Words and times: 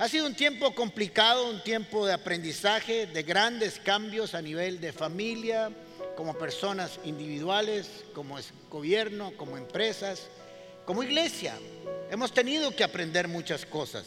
Ha 0.00 0.08
sido 0.08 0.26
un 0.26 0.34
tiempo 0.36 0.76
complicado, 0.76 1.50
un 1.50 1.60
tiempo 1.60 2.06
de 2.06 2.12
aprendizaje, 2.12 3.08
de 3.08 3.24
grandes 3.24 3.80
cambios 3.80 4.32
a 4.36 4.40
nivel 4.40 4.80
de 4.80 4.92
familia, 4.92 5.72
como 6.16 6.38
personas 6.38 7.00
individuales, 7.02 8.04
como 8.14 8.38
gobierno, 8.70 9.32
como 9.36 9.56
empresas, 9.56 10.28
como 10.86 11.02
iglesia. 11.02 11.56
Hemos 12.12 12.32
tenido 12.32 12.70
que 12.76 12.84
aprender 12.84 13.26
muchas 13.26 13.66
cosas. 13.66 14.04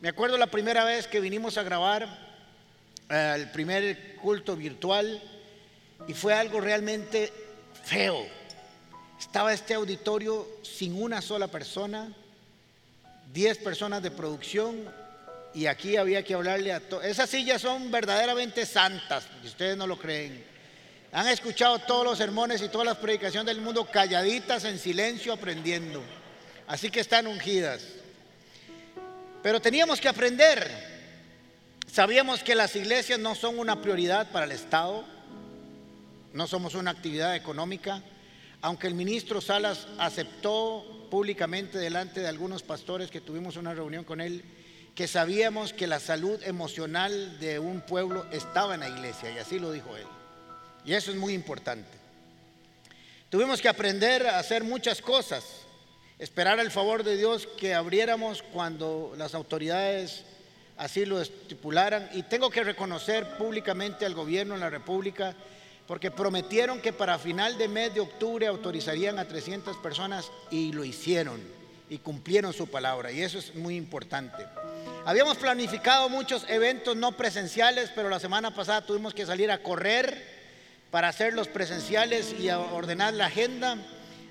Me 0.00 0.08
acuerdo 0.08 0.36
la 0.36 0.48
primera 0.48 0.84
vez 0.84 1.06
que 1.06 1.20
vinimos 1.20 1.58
a 1.58 1.62
grabar 1.62 2.08
eh, 3.08 3.32
el 3.36 3.52
primer 3.52 4.16
culto 4.16 4.56
virtual 4.56 5.22
y 6.08 6.12
fue 6.14 6.34
algo 6.34 6.60
realmente 6.60 7.32
feo. 7.84 8.26
Estaba 9.16 9.52
este 9.52 9.74
auditorio 9.74 10.44
sin 10.64 11.00
una 11.00 11.22
sola 11.22 11.46
persona, 11.46 12.12
10 13.32 13.58
personas 13.58 14.02
de 14.02 14.10
producción 14.10 15.03
y 15.54 15.66
aquí 15.66 15.96
había 15.96 16.24
que 16.24 16.34
hablarle 16.34 16.72
a 16.72 16.80
todos. 16.80 17.04
Esas 17.04 17.30
sillas 17.30 17.62
son 17.62 17.90
verdaderamente 17.90 18.66
santas, 18.66 19.26
si 19.40 19.48
ustedes 19.48 19.76
no 19.76 19.86
lo 19.86 19.96
creen. 19.96 20.44
Han 21.12 21.28
escuchado 21.28 21.78
todos 21.78 22.04
los 22.04 22.18
sermones 22.18 22.60
y 22.60 22.68
todas 22.68 22.86
las 22.86 22.96
predicaciones 22.96 23.54
del 23.54 23.62
mundo 23.62 23.86
calladitas, 23.86 24.64
en 24.64 24.80
silencio, 24.80 25.32
aprendiendo. 25.32 26.02
Así 26.66 26.90
que 26.90 26.98
están 26.98 27.28
ungidas. 27.28 27.86
Pero 29.42 29.60
teníamos 29.60 30.00
que 30.00 30.08
aprender. 30.08 30.92
Sabíamos 31.86 32.42
que 32.42 32.56
las 32.56 32.74
iglesias 32.74 33.20
no 33.20 33.36
son 33.36 33.60
una 33.60 33.80
prioridad 33.80 34.32
para 34.32 34.46
el 34.46 34.52
Estado, 34.52 35.04
no 36.32 36.48
somos 36.48 36.74
una 36.74 36.90
actividad 36.90 37.36
económica, 37.36 38.02
aunque 38.60 38.88
el 38.88 38.94
ministro 38.94 39.40
Salas 39.40 39.86
aceptó 39.98 41.06
públicamente 41.10 41.78
delante 41.78 42.18
de 42.18 42.26
algunos 42.26 42.64
pastores 42.64 43.12
que 43.12 43.20
tuvimos 43.20 43.56
una 43.56 43.72
reunión 43.72 44.02
con 44.02 44.20
él, 44.20 44.42
que 44.94 45.08
sabíamos 45.08 45.72
que 45.72 45.86
la 45.86 45.98
salud 45.98 46.40
emocional 46.44 47.38
de 47.40 47.58
un 47.58 47.80
pueblo 47.80 48.26
estaba 48.30 48.74
en 48.74 48.80
la 48.80 48.88
iglesia, 48.88 49.30
y 49.30 49.38
así 49.38 49.58
lo 49.58 49.72
dijo 49.72 49.96
él. 49.96 50.06
Y 50.84 50.94
eso 50.94 51.10
es 51.10 51.16
muy 51.16 51.32
importante. 51.32 51.88
Tuvimos 53.28 53.60
que 53.60 53.68
aprender 53.68 54.26
a 54.26 54.38
hacer 54.38 54.62
muchas 54.62 55.02
cosas, 55.02 55.44
esperar 56.18 56.60
el 56.60 56.70
favor 56.70 57.02
de 57.02 57.16
Dios 57.16 57.48
que 57.58 57.74
abriéramos 57.74 58.42
cuando 58.42 59.14
las 59.16 59.34
autoridades 59.34 60.24
así 60.76 61.04
lo 61.04 61.20
estipularan. 61.20 62.08
Y 62.12 62.22
tengo 62.22 62.50
que 62.50 62.62
reconocer 62.62 63.36
públicamente 63.36 64.06
al 64.06 64.14
gobierno 64.14 64.54
de 64.54 64.60
la 64.60 64.70
República 64.70 65.34
porque 65.88 66.12
prometieron 66.12 66.80
que 66.80 66.92
para 66.92 67.18
final 67.18 67.58
de 67.58 67.66
mes 67.66 67.92
de 67.94 68.00
octubre 68.00 68.46
autorizarían 68.46 69.18
a 69.18 69.26
300 69.26 69.76
personas 69.78 70.30
y 70.50 70.72
lo 70.72 70.84
hicieron 70.84 71.63
y 71.88 71.98
cumplieron 71.98 72.52
su 72.52 72.66
palabra 72.66 73.12
y 73.12 73.22
eso 73.22 73.38
es 73.38 73.54
muy 73.54 73.76
importante. 73.76 74.46
Habíamos 75.04 75.36
planificado 75.36 76.08
muchos 76.08 76.46
eventos 76.48 76.96
no 76.96 77.12
presenciales, 77.12 77.90
pero 77.94 78.08
la 78.08 78.18
semana 78.18 78.54
pasada 78.54 78.86
tuvimos 78.86 79.12
que 79.12 79.26
salir 79.26 79.50
a 79.50 79.62
correr 79.62 80.34
para 80.90 81.08
hacerlos 81.08 81.48
presenciales 81.48 82.34
y 82.38 82.48
a 82.48 82.58
ordenar 82.58 83.12
la 83.14 83.26
agenda. 83.26 83.76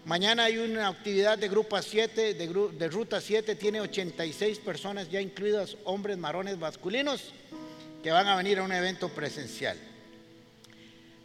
Mañana 0.06 0.46
hay 0.46 0.58
una 0.58 0.88
actividad 0.88 1.38
de 1.38 1.48
Grupo 1.48 1.80
7, 1.80 2.34
de, 2.34 2.90
Ruta 2.90 3.22
7, 3.22 3.56
tiene 3.56 3.82
86 3.82 4.60
personas 4.60 5.10
ya 5.10 5.22
incluidas, 5.22 5.78
hombres, 5.86 6.18
marones, 6.18 6.58
masculinos, 6.58 7.34
que 8.02 8.12
van 8.12 8.28
a 8.28 8.36
venir 8.36 8.60
a 8.60 8.64
un 8.64 8.72
evento 8.72 9.10
presencial. 9.10 9.78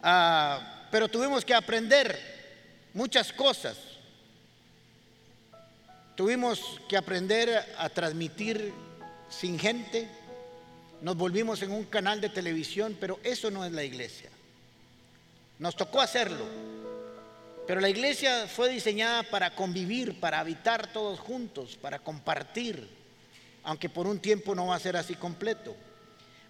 Ah, 0.03 0.87
pero 0.91 1.09
tuvimos 1.09 1.45
que 1.45 1.55
aprender 1.55 2.19
muchas 2.93 3.33
cosas. 3.33 3.88
Tuvimos 6.19 6.81
que 6.89 6.97
aprender 6.97 7.65
a 7.79 7.89
transmitir 7.91 8.73
sin 9.31 9.57
gente. 9.57 10.09
Nos 11.01 11.17
volvimos 11.17 11.63
en 11.63 11.71
un 11.71 11.85
canal 11.85 12.21
de 12.21 12.29
televisión, 12.29 12.97
pero 12.99 13.21
eso 13.23 13.53
no 13.53 13.65
es 13.65 13.71
la 13.71 13.85
iglesia. 13.85 14.29
Nos 15.61 15.77
tocó 15.77 16.01
hacerlo. 16.01 16.45
Pero 17.69 17.81
la 17.81 17.89
iglesia 17.89 18.49
fue 18.49 18.69
diseñada 18.69 19.23
para 19.31 19.55
convivir, 19.55 20.19
para 20.19 20.41
habitar 20.41 20.93
todos 20.93 21.21
juntos, 21.21 21.79
para 21.81 22.01
compartir, 22.01 22.89
aunque 23.63 23.89
por 23.89 24.09
un 24.09 24.19
tiempo 24.19 24.57
no 24.57 24.67
va 24.67 24.75
a 24.75 24.81
ser 24.81 24.97
así 24.97 25.15
completo. 25.15 25.77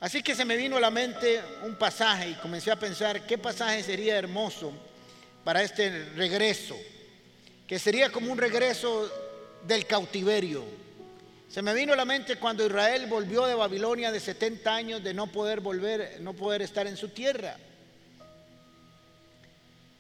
Así 0.00 0.22
que 0.22 0.34
se 0.34 0.46
me 0.46 0.56
vino 0.56 0.78
a 0.78 0.80
la 0.80 0.90
mente 0.90 1.42
un 1.62 1.74
pasaje 1.74 2.30
y 2.30 2.34
comencé 2.36 2.70
a 2.70 2.76
pensar 2.76 3.26
qué 3.26 3.36
pasaje 3.36 3.82
sería 3.82 4.16
hermoso 4.16 4.72
para 5.44 5.62
este 5.62 6.06
regreso, 6.16 6.74
que 7.66 7.78
sería 7.78 8.10
como 8.10 8.32
un 8.32 8.38
regreso 8.38 9.27
del 9.68 9.86
cautiverio. 9.86 10.64
Se 11.48 11.62
me 11.62 11.74
vino 11.74 11.92
a 11.92 11.96
la 11.96 12.04
mente 12.04 12.36
cuando 12.36 12.66
Israel 12.66 13.06
volvió 13.06 13.44
de 13.46 13.54
Babilonia 13.54 14.10
de 14.10 14.18
70 14.18 14.74
años 14.74 15.04
de 15.04 15.14
no 15.14 15.26
poder 15.28 15.60
volver, 15.60 16.18
no 16.20 16.32
poder 16.32 16.62
estar 16.62 16.86
en 16.86 16.96
su 16.96 17.10
tierra. 17.10 17.56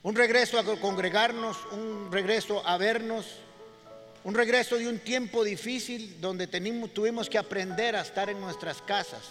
Un 0.02 0.14
regreso 0.14 0.58
a 0.58 0.64
congregarnos, 0.80 1.56
un 1.72 2.10
regreso 2.10 2.66
a 2.66 2.78
vernos, 2.78 3.26
un 4.24 4.34
regreso 4.34 4.76
de 4.76 4.88
un 4.88 4.98
tiempo 4.98 5.44
difícil 5.44 6.20
donde 6.20 6.46
tuvimos 6.46 7.28
que 7.28 7.38
aprender 7.38 7.94
a 7.96 8.02
estar 8.02 8.28
en 8.30 8.40
nuestras 8.40 8.80
casas. 8.82 9.22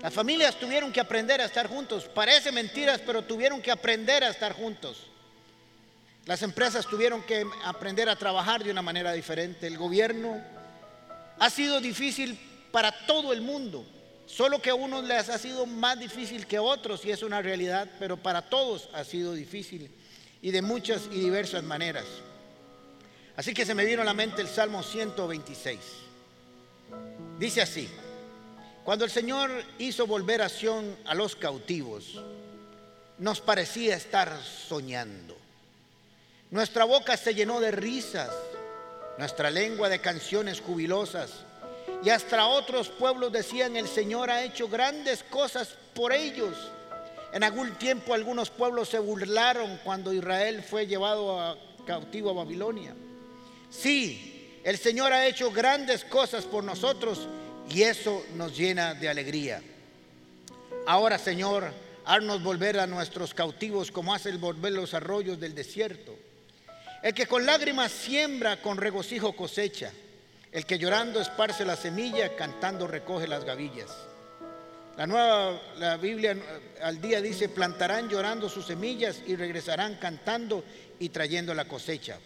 Las 0.00 0.12
familias 0.12 0.58
tuvieron 0.58 0.92
que 0.92 1.00
aprender 1.00 1.40
a 1.40 1.46
estar 1.46 1.68
juntos. 1.68 2.04
Parece 2.04 2.50
mentiras, 2.50 3.00
pero 3.04 3.22
tuvieron 3.22 3.60
que 3.60 3.70
aprender 3.70 4.24
a 4.24 4.30
estar 4.30 4.52
juntos. 4.52 5.11
Las 6.24 6.42
empresas 6.42 6.86
tuvieron 6.86 7.22
que 7.22 7.44
aprender 7.64 8.08
a 8.08 8.16
trabajar 8.16 8.62
de 8.62 8.70
una 8.70 8.82
manera 8.82 9.12
diferente. 9.12 9.66
El 9.66 9.76
gobierno 9.76 10.40
ha 11.38 11.50
sido 11.50 11.80
difícil 11.80 12.38
para 12.70 13.06
todo 13.06 13.32
el 13.32 13.40
mundo. 13.40 13.84
Solo 14.26 14.62
que 14.62 14.70
a 14.70 14.74
unos 14.74 15.04
les 15.04 15.28
ha 15.28 15.38
sido 15.38 15.66
más 15.66 15.98
difícil 15.98 16.46
que 16.46 16.56
a 16.56 16.62
otros 16.62 17.04
y 17.04 17.10
es 17.10 17.22
una 17.22 17.42
realidad, 17.42 17.88
pero 17.98 18.16
para 18.16 18.42
todos 18.42 18.88
ha 18.94 19.04
sido 19.04 19.34
difícil 19.34 19.90
y 20.40 20.50
de 20.52 20.62
muchas 20.62 21.02
y 21.10 21.20
diversas 21.20 21.64
maneras. 21.64 22.04
Así 23.36 23.52
que 23.52 23.66
se 23.66 23.74
me 23.74 23.84
vino 23.84 24.02
a 24.02 24.04
la 24.04 24.14
mente 24.14 24.42
el 24.42 24.48
Salmo 24.48 24.82
126. 24.82 25.78
Dice 27.38 27.62
así, 27.62 27.88
cuando 28.84 29.04
el 29.04 29.10
Señor 29.10 29.50
hizo 29.78 30.06
volver 30.06 30.42
a 30.42 30.48
Sión 30.48 30.96
a 31.04 31.14
los 31.14 31.34
cautivos, 31.34 32.22
nos 33.18 33.40
parecía 33.40 33.96
estar 33.96 34.40
soñando. 34.42 35.41
Nuestra 36.52 36.84
boca 36.84 37.16
se 37.16 37.34
llenó 37.34 37.60
de 37.60 37.70
risas, 37.70 38.28
nuestra 39.16 39.50
lengua 39.50 39.88
de 39.88 40.02
canciones 40.02 40.60
jubilosas, 40.60 41.30
y 42.04 42.10
hasta 42.10 42.46
otros 42.46 42.90
pueblos 42.90 43.32
decían, 43.32 43.74
el 43.74 43.88
Señor 43.88 44.30
ha 44.30 44.44
hecho 44.44 44.68
grandes 44.68 45.22
cosas 45.22 45.70
por 45.94 46.12
ellos. 46.12 46.54
En 47.32 47.42
algún 47.42 47.70
tiempo 47.78 48.12
algunos 48.12 48.50
pueblos 48.50 48.90
se 48.90 48.98
burlaron 48.98 49.80
cuando 49.82 50.12
Israel 50.12 50.62
fue 50.62 50.86
llevado 50.86 51.56
cautivo 51.86 52.28
a 52.28 52.44
Babilonia. 52.44 52.94
Sí, 53.70 54.60
el 54.62 54.76
Señor 54.76 55.10
ha 55.14 55.26
hecho 55.26 55.50
grandes 55.52 56.04
cosas 56.04 56.44
por 56.44 56.64
nosotros 56.64 57.28
y 57.70 57.82
eso 57.82 58.26
nos 58.34 58.54
llena 58.54 58.92
de 58.92 59.08
alegría. 59.08 59.62
Ahora, 60.86 61.16
Señor, 61.16 61.72
haznos 62.04 62.42
volver 62.42 62.78
a 62.78 62.86
nuestros 62.86 63.32
cautivos 63.32 63.90
como 63.90 64.12
hace 64.12 64.28
el 64.28 64.36
volver 64.36 64.74
los 64.74 64.92
arroyos 64.92 65.40
del 65.40 65.54
desierto. 65.54 66.14
El 67.02 67.14
que 67.14 67.26
con 67.26 67.44
lágrimas 67.44 67.90
siembra, 67.90 68.62
con 68.62 68.78
regocijo 68.78 69.34
cosecha. 69.34 69.90
El 70.52 70.64
que 70.64 70.78
llorando 70.78 71.20
esparce 71.20 71.64
la 71.64 71.76
semilla, 71.76 72.36
cantando 72.36 72.86
recoge 72.86 73.26
las 73.26 73.44
gavillas. 73.44 73.90
La 74.96 75.06
nueva 75.06 75.60
la 75.78 75.96
Biblia 75.96 76.36
al 76.82 77.00
día 77.00 77.20
dice, 77.20 77.48
plantarán 77.48 78.08
llorando 78.08 78.48
sus 78.48 78.66
semillas 78.66 79.20
y 79.26 79.34
regresarán 79.34 79.96
cantando 79.96 80.62
y 80.98 81.08
trayendo 81.08 81.54
la 81.54 81.64
cosecha. 81.64 82.18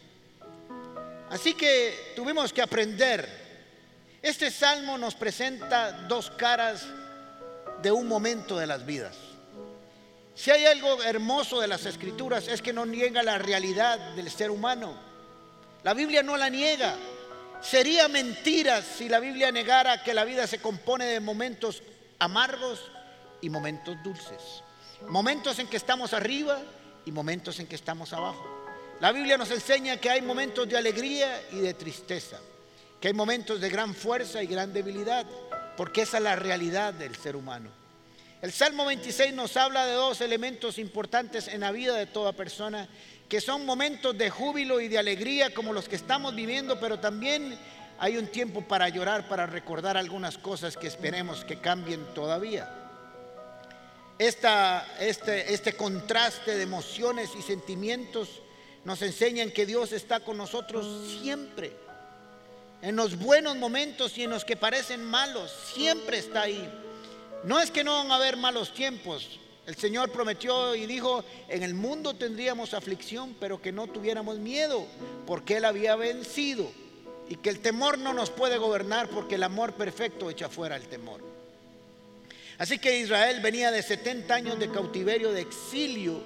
Así 1.30 1.54
que 1.54 2.12
tuvimos 2.14 2.52
que 2.52 2.62
aprender. 2.62 3.46
Este 4.20 4.50
salmo 4.50 4.98
nos 4.98 5.14
presenta 5.14 5.92
dos 6.08 6.30
caras 6.32 6.84
de 7.82 7.92
un 7.92 8.08
momento 8.08 8.58
de 8.58 8.66
las 8.66 8.84
vidas. 8.84 9.16
Si 10.36 10.50
hay 10.50 10.66
algo 10.66 11.02
hermoso 11.02 11.62
de 11.62 11.66
las 11.66 11.86
escrituras 11.86 12.46
es 12.46 12.60
que 12.60 12.74
no 12.74 12.84
niega 12.84 13.22
la 13.22 13.38
realidad 13.38 13.98
del 14.14 14.30
ser 14.30 14.50
humano. 14.50 14.92
La 15.82 15.94
Biblia 15.94 16.22
no 16.22 16.36
la 16.36 16.50
niega. 16.50 16.94
Sería 17.62 18.06
mentira 18.06 18.82
si 18.82 19.08
la 19.08 19.18
Biblia 19.18 19.50
negara 19.50 20.02
que 20.02 20.12
la 20.12 20.24
vida 20.24 20.46
se 20.46 20.60
compone 20.60 21.06
de 21.06 21.20
momentos 21.20 21.82
amargos 22.18 22.80
y 23.40 23.48
momentos 23.48 23.96
dulces. 24.04 24.62
Momentos 25.08 25.58
en 25.58 25.68
que 25.68 25.78
estamos 25.78 26.12
arriba 26.12 26.60
y 27.06 27.12
momentos 27.12 27.58
en 27.58 27.66
que 27.66 27.76
estamos 27.76 28.12
abajo. 28.12 28.44
La 29.00 29.12
Biblia 29.12 29.38
nos 29.38 29.50
enseña 29.50 29.96
que 29.96 30.10
hay 30.10 30.20
momentos 30.20 30.68
de 30.68 30.76
alegría 30.76 31.42
y 31.50 31.60
de 31.60 31.72
tristeza, 31.72 32.38
que 33.00 33.08
hay 33.08 33.14
momentos 33.14 33.58
de 33.58 33.70
gran 33.70 33.94
fuerza 33.94 34.42
y 34.42 34.46
gran 34.46 34.74
debilidad, 34.74 35.24
porque 35.78 36.02
esa 36.02 36.18
es 36.18 36.22
la 36.22 36.36
realidad 36.36 36.92
del 36.92 37.16
ser 37.16 37.36
humano. 37.36 37.85
El 38.42 38.52
Salmo 38.52 38.84
26 38.84 39.32
nos 39.32 39.56
habla 39.56 39.86
de 39.86 39.94
dos 39.94 40.20
elementos 40.20 40.78
importantes 40.78 41.48
en 41.48 41.60
la 41.60 41.72
vida 41.72 41.96
de 41.96 42.06
toda 42.06 42.32
persona, 42.32 42.86
que 43.28 43.40
son 43.40 43.64
momentos 43.64 44.16
de 44.16 44.28
júbilo 44.28 44.80
y 44.80 44.88
de 44.88 44.98
alegría 44.98 45.54
como 45.54 45.72
los 45.72 45.88
que 45.88 45.96
estamos 45.96 46.34
viviendo, 46.34 46.78
pero 46.78 47.00
también 47.00 47.58
hay 47.98 48.18
un 48.18 48.26
tiempo 48.26 48.60
para 48.60 48.90
llorar, 48.90 49.26
para 49.26 49.46
recordar 49.46 49.96
algunas 49.96 50.36
cosas 50.36 50.76
que 50.76 50.86
esperemos 50.86 51.44
que 51.44 51.60
cambien 51.60 52.04
todavía. 52.14 52.70
Este, 54.18 55.52
este 55.52 55.72
contraste 55.72 56.56
de 56.56 56.62
emociones 56.62 57.30
y 57.38 57.42
sentimientos 57.42 58.42
nos 58.84 59.00
enseñan 59.00 59.50
que 59.50 59.64
Dios 59.64 59.92
está 59.92 60.20
con 60.20 60.36
nosotros 60.36 60.86
siempre. 61.22 61.72
En 62.82 62.96
los 62.96 63.18
buenos 63.18 63.56
momentos 63.56 64.16
y 64.18 64.24
en 64.24 64.30
los 64.30 64.44
que 64.44 64.56
parecen 64.56 65.02
malos, 65.02 65.50
siempre 65.74 66.18
está 66.18 66.42
ahí. 66.42 66.70
No 67.44 67.60
es 67.60 67.70
que 67.70 67.84
no 67.84 67.96
van 67.98 68.10
a 68.10 68.16
haber 68.16 68.36
malos 68.36 68.72
tiempos. 68.72 69.38
El 69.66 69.76
Señor 69.76 70.10
prometió 70.10 70.74
y 70.74 70.86
dijo, 70.86 71.24
en 71.48 71.62
el 71.62 71.74
mundo 71.74 72.14
tendríamos 72.14 72.74
aflicción, 72.74 73.36
pero 73.40 73.60
que 73.60 73.72
no 73.72 73.88
tuviéramos 73.88 74.38
miedo, 74.38 74.86
porque 75.26 75.56
Él 75.56 75.64
había 75.64 75.96
vencido 75.96 76.70
y 77.28 77.36
que 77.36 77.50
el 77.50 77.60
temor 77.60 77.98
no 77.98 78.12
nos 78.12 78.30
puede 78.30 78.58
gobernar 78.58 79.08
porque 79.08 79.34
el 79.34 79.42
amor 79.42 79.72
perfecto 79.74 80.30
echa 80.30 80.48
fuera 80.48 80.76
el 80.76 80.86
temor. 80.86 81.20
Así 82.58 82.78
que 82.78 83.00
Israel 83.00 83.40
venía 83.40 83.70
de 83.70 83.82
70 83.82 84.34
años 84.34 84.58
de 84.58 84.70
cautiverio, 84.70 85.32
de 85.32 85.42
exilio, 85.42 86.22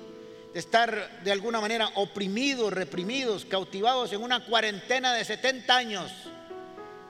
de 0.53 0.61
estar 0.61 1.23
de 1.23 1.33
alguna 1.33 1.61
manera 1.61 1.91
oprimidos, 1.95 2.73
reprimidos, 2.73 3.45
cautivados 3.45 4.13
en 4.13 4.23
una 4.23 4.45
cuarentena 4.45 5.15
de 5.15 5.25
70 5.25 5.77
años 5.77 6.13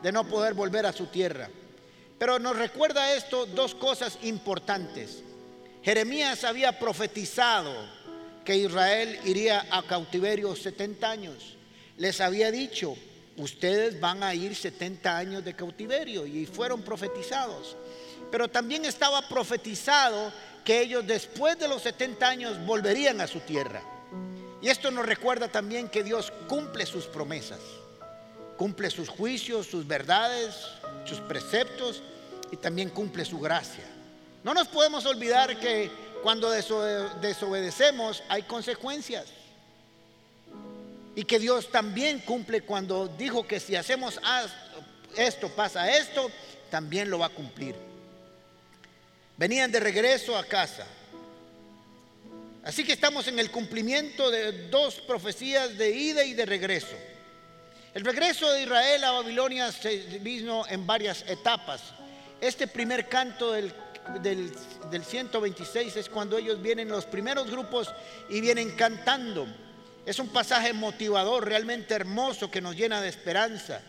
de 0.02 0.12
no 0.12 0.24
poder 0.24 0.54
volver 0.54 0.86
a 0.86 0.92
su 0.92 1.06
tierra. 1.06 1.50
Pero 2.20 2.38
nos 2.38 2.54
recuerda 2.54 3.14
esto 3.14 3.46
dos 3.46 3.74
cosas 3.74 4.18
importantes. 4.24 5.22
Jeremías 5.82 6.44
había 6.44 6.78
profetizado 6.78 7.74
que 8.44 8.56
Israel 8.56 9.18
iría 9.24 9.66
a 9.70 9.82
cautiverio 9.84 10.54
70 10.54 11.10
años. 11.10 11.56
Les 11.96 12.20
había 12.20 12.50
dicho, 12.50 12.94
ustedes 13.38 13.98
van 13.98 14.22
a 14.22 14.34
ir 14.34 14.54
70 14.54 15.16
años 15.16 15.42
de 15.42 15.56
cautiverio 15.56 16.26
y 16.26 16.44
fueron 16.44 16.82
profetizados. 16.82 17.74
Pero 18.30 18.48
también 18.48 18.84
estaba 18.84 19.26
profetizado 19.26 20.30
que 20.62 20.82
ellos 20.82 21.06
después 21.06 21.58
de 21.58 21.68
los 21.68 21.80
70 21.80 22.28
años 22.28 22.66
volverían 22.66 23.22
a 23.22 23.28
su 23.28 23.40
tierra. 23.40 23.80
Y 24.60 24.68
esto 24.68 24.90
nos 24.90 25.06
recuerda 25.06 25.48
también 25.48 25.88
que 25.88 26.04
Dios 26.04 26.30
cumple 26.48 26.84
sus 26.84 27.06
promesas, 27.06 27.60
cumple 28.58 28.90
sus 28.90 29.08
juicios, 29.08 29.68
sus 29.68 29.86
verdades, 29.86 30.54
sus 31.04 31.20
preceptos 31.20 32.02
y 32.50 32.56
también 32.56 32.90
cumple 32.90 33.24
su 33.24 33.38
gracia. 33.38 33.84
No 34.42 34.54
nos 34.54 34.68
podemos 34.68 35.04
olvidar 35.06 35.58
que 35.58 35.90
cuando 36.22 36.50
desobedecemos 36.50 38.22
hay 38.28 38.42
consecuencias. 38.42 39.26
Y 41.16 41.24
que 41.24 41.38
Dios 41.38 41.70
también 41.70 42.20
cumple 42.20 42.62
cuando 42.62 43.08
dijo 43.08 43.46
que 43.46 43.60
si 43.60 43.74
hacemos 43.76 44.20
esto, 45.16 45.48
pasa 45.50 45.96
esto, 45.96 46.30
también 46.70 47.10
lo 47.10 47.18
va 47.18 47.26
a 47.26 47.30
cumplir. 47.30 47.74
Venían 49.36 49.72
de 49.72 49.80
regreso 49.80 50.36
a 50.36 50.44
casa. 50.44 50.86
Así 52.62 52.84
que 52.84 52.92
estamos 52.92 53.26
en 53.26 53.38
el 53.38 53.50
cumplimiento 53.50 54.30
de 54.30 54.68
dos 54.68 55.00
profecías 55.00 55.76
de 55.76 55.90
ida 55.90 56.24
y 56.24 56.34
de 56.34 56.46
regreso. 56.46 56.96
El 57.92 58.04
regreso 58.04 58.50
de 58.52 58.62
Israel 58.62 59.02
a 59.02 59.10
Babilonia 59.10 59.72
se 59.72 59.96
vino 60.20 60.64
en 60.68 60.86
varias 60.86 61.24
etapas. 61.26 61.82
Este 62.40 62.68
primer 62.68 63.08
canto 63.08 63.50
del, 63.50 63.74
del, 64.22 64.52
del 64.90 65.04
126 65.04 65.96
es 65.96 66.08
cuando 66.08 66.38
ellos 66.38 66.62
vienen, 66.62 66.88
los 66.88 67.04
primeros 67.04 67.50
grupos, 67.50 67.92
y 68.28 68.40
vienen 68.40 68.76
cantando. 68.76 69.48
Es 70.06 70.20
un 70.20 70.28
pasaje 70.28 70.72
motivador, 70.72 71.44
realmente 71.46 71.94
hermoso, 71.94 72.48
que 72.48 72.60
nos 72.60 72.76
llena 72.76 73.00
de 73.00 73.08
esperanza. 73.08 73.80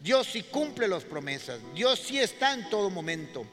Dios 0.00 0.28
sí 0.28 0.44
cumple 0.44 0.86
las 0.86 1.04
promesas, 1.04 1.58
Dios 1.74 1.98
sí 1.98 2.20
está 2.20 2.54
en 2.54 2.70
todo 2.70 2.88
momento. 2.88 3.44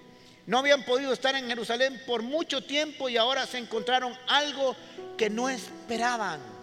No 0.46 0.60
habían 0.60 0.84
podido 0.84 1.12
estar 1.12 1.36
en 1.36 1.48
Jerusalén 1.48 2.02
por 2.06 2.22
mucho 2.22 2.64
tiempo 2.64 3.10
y 3.10 3.18
ahora 3.18 3.48
se 3.48 3.58
encontraron 3.58 4.14
algo 4.28 4.76
que 5.18 5.30
no 5.30 5.50
esperaban. 5.50 6.57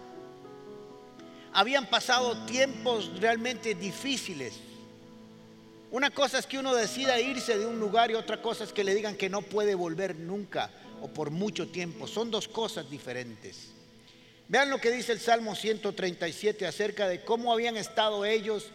Habían 1.55 1.85
pasado 1.85 2.35
tiempos 2.45 3.09
realmente 3.21 3.75
difíciles. 3.75 4.55
Una 5.89 6.09
cosa 6.09 6.37
es 6.37 6.45
que 6.45 6.59
uno 6.59 6.75
decida 6.75 7.17
irse 7.21 7.57
de 7.57 7.65
un 7.65 7.79
lugar 7.79 8.11
y 8.11 8.15
otra 8.15 8.41
cosa 8.41 8.65
es 8.65 8.73
que 8.73 8.83
le 8.83 8.93
digan 8.93 9.15
que 9.15 9.29
no 9.29 9.41
puede 9.41 9.73
volver 9.73 10.17
nunca 10.17 10.69
o 11.01 11.07
por 11.07 11.31
mucho 11.31 11.69
tiempo. 11.69 12.07
Son 12.07 12.29
dos 12.29 12.49
cosas 12.49 12.89
diferentes. 12.89 13.69
Vean 14.49 14.69
lo 14.69 14.79
que 14.79 14.91
dice 14.91 15.13
el 15.13 15.21
Salmo 15.21 15.55
137 15.55 16.67
acerca 16.67 17.07
de 17.07 17.23
cómo 17.23 17.53
habían 17.53 17.77
estado 17.77 18.25
ellos, 18.25 18.65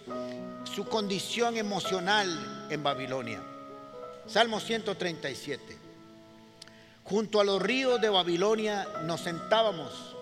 su 0.64 0.86
condición 0.86 1.58
emocional 1.58 2.66
en 2.70 2.82
Babilonia. 2.82 3.42
Salmo 4.26 4.58
137. 4.58 5.76
Junto 7.04 7.40
a 7.40 7.44
los 7.44 7.60
ríos 7.60 8.00
de 8.00 8.08
Babilonia 8.08 8.88
nos 9.04 9.20
sentábamos 9.20 10.16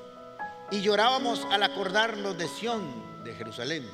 y 0.70 0.80
llorábamos 0.80 1.46
al 1.50 1.62
acordarnos 1.62 2.36
de 2.36 2.48
Sión, 2.48 3.24
de 3.24 3.34
Jerusalén. 3.34 3.88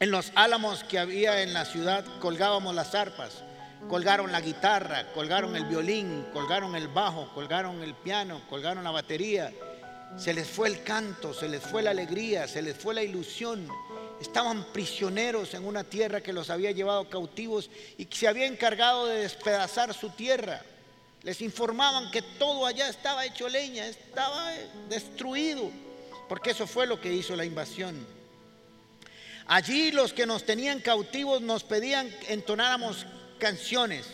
En 0.00 0.10
los 0.10 0.32
álamos 0.34 0.84
que 0.84 0.98
había 0.98 1.42
en 1.42 1.54
la 1.54 1.64
ciudad 1.64 2.04
colgábamos 2.20 2.74
las 2.74 2.94
arpas 2.94 3.42
colgaron 3.88 4.32
la 4.32 4.40
guitarra, 4.40 5.12
colgaron 5.12 5.56
el 5.56 5.64
violín, 5.64 6.26
colgaron 6.32 6.74
el 6.76 6.88
bajo, 6.88 7.32
colgaron 7.34 7.82
el 7.82 7.94
piano, 7.94 8.42
colgaron 8.48 8.84
la 8.84 8.90
batería. 8.90 9.52
Se 10.16 10.34
les 10.34 10.46
fue 10.46 10.68
el 10.68 10.82
canto, 10.82 11.32
se 11.32 11.48
les 11.48 11.62
fue 11.62 11.82
la 11.82 11.90
alegría, 11.90 12.46
se 12.46 12.62
les 12.62 12.76
fue 12.76 12.94
la 12.94 13.02
ilusión. 13.02 13.68
Estaban 14.20 14.64
prisioneros 14.72 15.54
en 15.54 15.66
una 15.66 15.84
tierra 15.84 16.20
que 16.20 16.32
los 16.32 16.50
había 16.50 16.70
llevado 16.70 17.08
cautivos 17.08 17.70
y 17.96 18.04
que 18.04 18.16
se 18.16 18.28
había 18.28 18.46
encargado 18.46 19.06
de 19.06 19.20
despedazar 19.20 19.94
su 19.94 20.10
tierra. 20.10 20.60
Les 21.22 21.40
informaban 21.40 22.10
que 22.10 22.22
todo 22.22 22.66
allá 22.66 22.88
estaba 22.88 23.24
hecho 23.24 23.48
leña, 23.48 23.86
estaba 23.86 24.52
destruido, 24.88 25.70
porque 26.28 26.50
eso 26.50 26.66
fue 26.66 26.86
lo 26.86 27.00
que 27.00 27.12
hizo 27.12 27.36
la 27.36 27.44
invasión. 27.44 28.04
Allí 29.46 29.92
los 29.92 30.12
que 30.12 30.26
nos 30.26 30.44
tenían 30.44 30.80
cautivos 30.80 31.40
nos 31.40 31.62
pedían 31.62 32.12
entonáramos 32.28 33.06
canciones. 33.38 34.06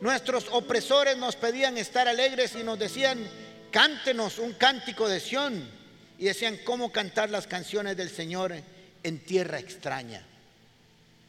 Nuestros 0.00 0.46
opresores 0.50 1.16
nos 1.16 1.36
pedían 1.36 1.78
estar 1.78 2.08
alegres 2.08 2.54
y 2.54 2.62
nos 2.62 2.78
decían, 2.78 3.26
cántenos 3.70 4.38
un 4.38 4.52
cántico 4.54 5.08
de 5.08 5.20
Sión. 5.20 5.68
Y 6.18 6.26
decían, 6.26 6.58
¿cómo 6.64 6.92
cantar 6.92 7.30
las 7.30 7.46
canciones 7.46 7.96
del 7.96 8.08
Señor 8.08 8.54
en 9.02 9.18
tierra 9.24 9.58
extraña? 9.58 10.24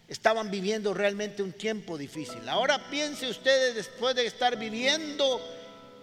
Estaban 0.07 0.51
viviendo 0.51 0.93
realmente 0.93 1.41
un 1.41 1.53
tiempo 1.53 1.97
difícil. 1.97 2.47
Ahora 2.47 2.89
piense 2.89 3.27
ustedes, 3.27 3.75
después 3.75 4.15
de 4.15 4.27
estar 4.27 4.55
viviendo 4.55 5.41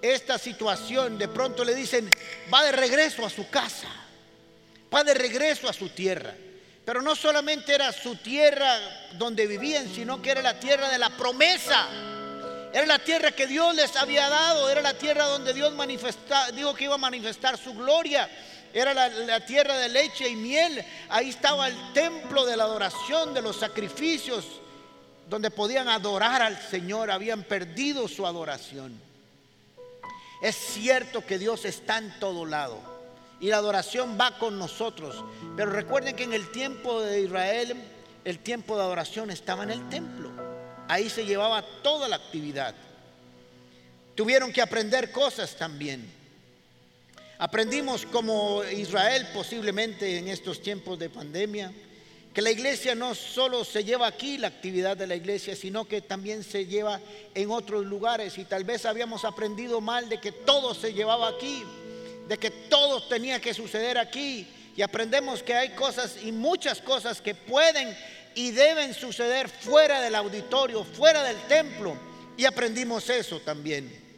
esta 0.02 0.38
situación, 0.38 1.16
de 1.18 1.28
pronto 1.28 1.64
le 1.64 1.75
dicen, 1.75 2.11
va 2.52 2.64
de 2.64 2.73
regreso 2.73 3.25
a 3.25 3.30
su 3.30 3.49
casa, 3.49 3.88
va 4.92 5.04
de 5.04 5.14
regreso 5.14 5.68
a 5.68 5.73
su 5.73 5.88
tierra. 5.90 6.35
Pero 6.85 7.00
no 7.00 7.14
solamente 7.14 7.73
era 7.75 7.92
su 7.92 8.16
tierra 8.16 8.76
donde 9.12 9.47
vivían, 9.47 9.88
sino 9.94 10.21
que 10.21 10.30
era 10.30 10.42
la 10.42 10.59
tierra 10.59 10.88
de 10.88 10.99
la 10.99 11.11
promesa. 11.11 11.88
Era 12.73 12.87
la 12.87 12.99
tierra 12.99 13.30
que 13.32 13.47
Dios 13.47 13.75
les 13.76 13.94
había 13.97 14.28
dado, 14.28 14.68
era 14.68 14.80
la 14.80 14.94
tierra 14.94 15.26
donde 15.26 15.52
Dios 15.52 15.73
dijo 16.54 16.75
que 16.75 16.85
iba 16.85 16.94
a 16.94 16.99
manifestar 16.99 17.56
su 17.56 17.75
gloria. 17.75 18.28
Era 18.73 18.95
la, 18.95 19.09
la, 19.09 19.45
tierra 19.45 19.79
de 19.79 19.88
leche 19.88 20.29
y 20.29 20.37
miel. 20.37 20.85
Ahí 21.09 21.31
estaba 21.31 21.69
el 21.69 21.93
templo 21.93 22.45
de 22.47 22.57
la 22.57 22.64
adoración, 22.64 23.35
de 23.35 23.43
los 23.43 23.57
sacrificios, 23.57 24.47
donde 25.29 25.50
podían 25.50 25.88
adorar 25.88 26.43
al 26.43 26.61
Señor. 26.61 27.11
Habían 27.11 27.43
perdido 27.45 28.09
su 28.09 28.26
adoración. 28.26 29.00
Es 30.43 30.57
cierto 30.57 31.25
que 31.25 31.38
Dios 31.38 31.64
está 31.64 31.99
en 31.99 32.19
todo 32.19 32.45
lado 32.45 32.93
y 33.43 33.49
la 33.49 33.57
adoración 33.57 34.17
va 34.19 34.38
con 34.38 34.57
nosotros. 34.57 35.25
Pero 35.57 35.73
recuerden 35.73 36.14
que 36.14 36.23
en 36.23 36.33
el 36.33 36.50
tiempo 36.52 37.02
de 37.02 37.23
Israel, 37.23 37.76
el 38.25 38.38
tiempo 38.38 38.76
de 38.76 38.83
adoración 38.83 39.33
estaba 39.33 39.64
en 39.64 39.71
el 39.71 39.88
templo. 39.88 40.31
Ahí 40.87 41.11
se 41.11 41.26
llevaba 41.26 41.64
toda 41.83 42.09
la 42.09 42.17
actividad. 42.17 42.73
Tuvieron 44.14 44.52
que 44.52 44.62
aprender 44.62 45.11
cosas 45.11 45.57
también. 45.57 46.22
Aprendimos 47.43 48.07
como 48.07 48.63
Israel 48.63 49.27
posiblemente 49.35 50.17
en 50.17 50.29
estos 50.29 50.63
tiempos 50.63 50.97
de 50.97 51.11
pandemia, 51.11 51.73
que 52.33 52.41
la 52.41 52.53
iglesia 52.53 52.95
no 52.95 53.17
solo 53.17 53.65
se 53.65 53.83
lleva 53.83 54.07
aquí 54.07 54.39
la 54.39 54.47
actividad 54.47 54.97
de 54.97 55.09
la 55.09 55.17
iglesia, 55.17 55.57
sino 55.57 55.85
que 55.89 56.03
también 56.03 56.45
se 56.45 56.67
lleva 56.67 57.01
en 57.35 57.51
otros 57.51 57.85
lugares. 57.85 58.39
Y 58.39 58.45
tal 58.45 58.63
vez 58.63 58.87
habíamos 58.87 59.25
aprendido 59.25 59.81
mal 59.81 60.09
de 60.09 60.21
que 60.21 60.31
todo 60.31 60.73
se 60.73 60.95
llevaba 60.95 61.31
aquí 61.31 61.65
de 62.29 62.39
que 62.39 62.51
todo 62.51 63.03
tenía 63.09 63.41
que 63.41 63.53
suceder 63.53 63.99
aquí. 63.99 64.47
Y 64.77 64.83
aprendemos 64.83 65.43
que 65.43 65.55
hay 65.55 65.71
cosas 65.71 66.17
y 66.23 66.33
muchas 66.33 66.81
cosas 66.81 67.21
que 67.21 67.35
pueden 67.35 67.97
y 68.37 68.53
deben 68.53 68.95
suceder 68.95 69.49
fuera 69.49 70.01
del 70.01 70.15
auditorio, 70.15 70.85
fuera 70.85 71.23
del 71.25 71.37
templo. 71.49 71.97
Y 72.37 72.45
aprendimos 72.45 73.11
eso 73.11 73.41
también. 73.41 74.12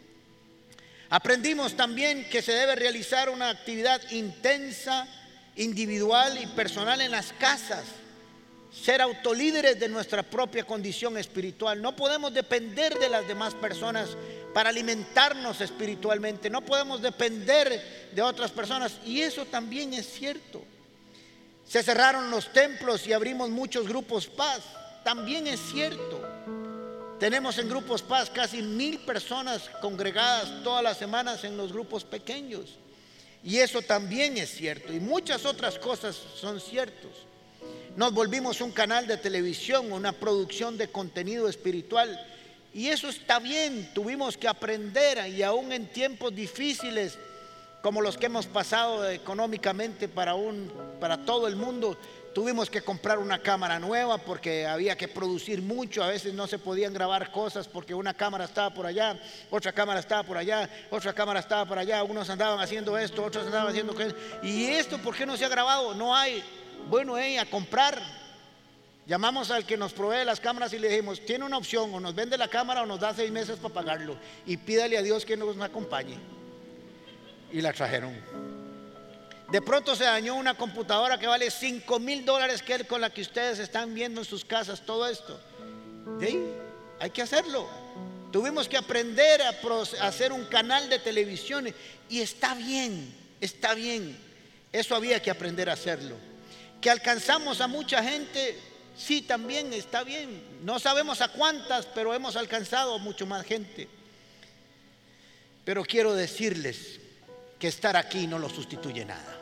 Aprendimos 1.14 1.76
también 1.76 2.28
que 2.28 2.42
se 2.42 2.50
debe 2.50 2.74
realizar 2.74 3.30
una 3.30 3.48
actividad 3.48 4.02
intensa, 4.10 5.06
individual 5.54 6.42
y 6.42 6.46
personal 6.48 7.00
en 7.00 7.12
las 7.12 7.32
casas. 7.34 7.84
ser 8.72 9.00
autolíderes 9.00 9.78
de 9.78 9.88
nuestra 9.88 10.24
propia 10.24 10.64
condición 10.64 11.16
espiritual. 11.16 11.80
No 11.80 11.94
podemos 11.94 12.34
depender 12.34 12.98
de 12.98 13.08
las 13.08 13.28
demás 13.28 13.54
personas 13.54 14.08
para 14.52 14.70
alimentarnos 14.70 15.60
espiritualmente. 15.60 16.50
No 16.50 16.62
podemos 16.62 17.00
depender 17.00 18.10
de 18.12 18.20
otras 18.20 18.50
personas. 18.50 18.96
Y 19.06 19.20
eso 19.22 19.46
también 19.46 19.94
es 19.94 20.12
cierto. 20.12 20.64
Se 21.64 21.84
cerraron 21.84 22.28
los 22.28 22.52
templos 22.52 23.06
y 23.06 23.12
abrimos 23.12 23.50
muchos 23.50 23.86
grupos 23.86 24.26
paz. 24.26 24.62
También 25.04 25.46
es 25.46 25.60
cierto. 25.60 26.20
Tenemos 27.18 27.58
en 27.58 27.68
grupos 27.68 28.02
paz 28.02 28.28
casi 28.28 28.60
mil 28.60 28.98
personas 29.00 29.70
congregadas 29.80 30.62
todas 30.62 30.82
las 30.82 30.98
semanas 30.98 31.44
en 31.44 31.56
los 31.56 31.72
grupos 31.72 32.04
pequeños. 32.04 32.76
Y 33.42 33.58
eso 33.58 33.82
también 33.82 34.36
es 34.36 34.50
cierto. 34.50 34.92
Y 34.92 35.00
muchas 35.00 35.44
otras 35.44 35.78
cosas 35.78 36.16
son 36.36 36.60
ciertos. 36.60 37.12
Nos 37.96 38.12
volvimos 38.12 38.60
un 38.60 38.72
canal 38.72 39.06
de 39.06 39.16
televisión, 39.16 39.92
una 39.92 40.12
producción 40.12 40.76
de 40.76 40.88
contenido 40.88 41.48
espiritual. 41.48 42.20
Y 42.72 42.88
eso 42.88 43.08
está 43.08 43.38
bien. 43.38 43.90
Tuvimos 43.94 44.36
que 44.36 44.48
aprender 44.48 45.28
y 45.28 45.42
aún 45.42 45.72
en 45.72 45.86
tiempos 45.86 46.34
difíciles 46.34 47.18
como 47.84 48.00
los 48.00 48.16
que 48.16 48.26
hemos 48.26 48.46
pasado 48.46 49.08
económicamente 49.10 50.08
para, 50.08 50.34
para 50.98 51.18
todo 51.18 51.46
el 51.46 51.54
mundo, 51.54 51.98
tuvimos 52.34 52.68
que 52.68 52.82
comprar 52.82 53.18
una 53.18 53.38
cámara 53.38 53.78
nueva 53.78 54.18
porque 54.18 54.66
había 54.66 54.96
que 54.96 55.08
producir 55.08 55.62
mucho, 55.62 56.02
a 56.02 56.08
veces 56.08 56.34
no 56.34 56.46
se 56.46 56.58
podían 56.58 56.92
grabar 56.92 57.30
cosas 57.30 57.68
porque 57.68 57.94
una 57.94 58.12
cámara 58.12 58.44
estaba 58.44 58.74
por 58.74 58.86
allá, 58.86 59.18
otra 59.50 59.72
cámara 59.72 60.00
estaba 60.00 60.24
por 60.24 60.36
allá, 60.36 60.68
otra 60.90 61.12
cámara 61.12 61.40
estaba 61.40 61.64
por 61.64 61.78
allá, 61.78 62.02
unos 62.02 62.28
andaban 62.28 62.60
haciendo 62.60 62.98
esto, 62.98 63.24
otros 63.24 63.46
andaban 63.46 63.68
haciendo 63.68 63.92
aquello. 63.92 64.14
¿Y 64.42 64.66
esto 64.66 64.98
por 64.98 65.14
qué 65.16 65.24
no 65.24 65.36
se 65.36 65.44
ha 65.44 65.48
grabado? 65.48 65.94
No 65.94 66.14
hay. 66.14 66.42
Bueno, 66.88 67.16
eh, 67.16 67.38
a 67.38 67.46
comprar. 67.46 68.02
Llamamos 69.06 69.50
al 69.50 69.64
que 69.64 69.76
nos 69.76 69.92
provee 69.92 70.24
las 70.24 70.40
cámaras 70.40 70.72
y 70.72 70.78
le 70.78 70.88
dijimos, 70.88 71.24
tiene 71.24 71.44
una 71.44 71.58
opción, 71.58 71.94
o 71.94 72.00
nos 72.00 72.14
vende 72.14 72.38
la 72.38 72.48
cámara 72.48 72.82
o 72.82 72.86
nos 72.86 73.00
da 73.00 73.14
seis 73.14 73.30
meses 73.30 73.58
para 73.58 73.74
pagarlo. 73.74 74.16
Y 74.46 74.56
pídale 74.56 74.98
a 74.98 75.02
Dios 75.02 75.24
que 75.24 75.36
nos 75.36 75.58
acompañe 75.60 76.18
y 77.52 77.60
la 77.60 77.72
trajeron. 77.72 78.53
De 79.50 79.60
pronto 79.60 79.94
se 79.94 80.04
dañó 80.04 80.34
una 80.36 80.56
computadora 80.56 81.18
que 81.18 81.26
vale 81.26 81.50
5 81.50 81.98
mil 81.98 82.24
dólares 82.24 82.62
que 82.62 82.74
es 82.74 82.84
con 82.84 83.00
la 83.00 83.10
que 83.10 83.22
ustedes 83.22 83.58
están 83.58 83.94
viendo 83.94 84.20
en 84.22 84.24
sus 84.24 84.44
casas 84.44 84.84
todo 84.84 85.06
esto. 85.06 85.38
Hay 86.98 87.10
que 87.10 87.22
hacerlo. 87.22 87.68
Tuvimos 88.32 88.68
que 88.68 88.76
aprender 88.76 89.42
a, 89.42 89.50
a 89.50 90.06
hacer 90.08 90.32
un 90.32 90.44
canal 90.46 90.88
de 90.88 90.98
televisión 90.98 91.72
y 92.08 92.20
está 92.20 92.54
bien, 92.54 93.14
está 93.40 93.74
bien. 93.74 94.18
Eso 94.72 94.96
había 94.96 95.22
que 95.22 95.30
aprender 95.30 95.70
a 95.70 95.74
hacerlo. 95.74 96.16
Que 96.80 96.90
alcanzamos 96.90 97.60
a 97.60 97.68
mucha 97.68 98.02
gente, 98.02 98.58
sí, 98.96 99.22
también 99.22 99.72
está 99.72 100.02
bien. 100.02 100.42
No 100.62 100.80
sabemos 100.80 101.20
a 101.20 101.28
cuántas, 101.28 101.86
pero 101.86 102.12
hemos 102.12 102.34
alcanzado 102.34 102.94
a 102.94 102.98
mucho 102.98 103.24
más 103.24 103.46
gente. 103.46 103.88
Pero 105.64 105.84
quiero 105.84 106.14
decirles 106.14 107.03
que 107.64 107.68
estar 107.68 107.96
aquí 107.96 108.26
no 108.26 108.38
lo 108.38 108.50
sustituye 108.50 109.06
nada. 109.06 109.38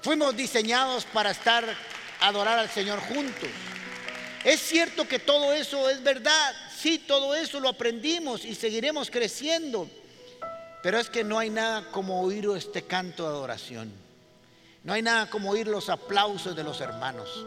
Fuimos 0.00 0.36
diseñados 0.36 1.04
para 1.06 1.32
estar, 1.32 1.64
adorar 2.20 2.56
al 2.56 2.70
Señor 2.70 3.00
juntos. 3.00 3.48
Es 4.44 4.60
cierto 4.60 5.08
que 5.08 5.18
todo 5.18 5.52
eso 5.52 5.90
es 5.90 6.00
verdad, 6.04 6.54
sí, 6.72 6.98
todo 7.00 7.34
eso 7.34 7.58
lo 7.58 7.68
aprendimos 7.68 8.44
y 8.44 8.54
seguiremos 8.54 9.10
creciendo, 9.10 9.90
pero 10.84 11.00
es 11.00 11.10
que 11.10 11.24
no 11.24 11.36
hay 11.36 11.50
nada 11.50 11.90
como 11.90 12.22
oír 12.22 12.48
este 12.56 12.82
canto 12.82 13.24
de 13.24 13.30
adoración. 13.30 13.92
No 14.84 14.92
hay 14.92 15.02
nada 15.02 15.28
como 15.28 15.50
oír 15.50 15.66
los 15.66 15.88
aplausos 15.88 16.54
de 16.54 16.62
los 16.62 16.80
hermanos. 16.80 17.44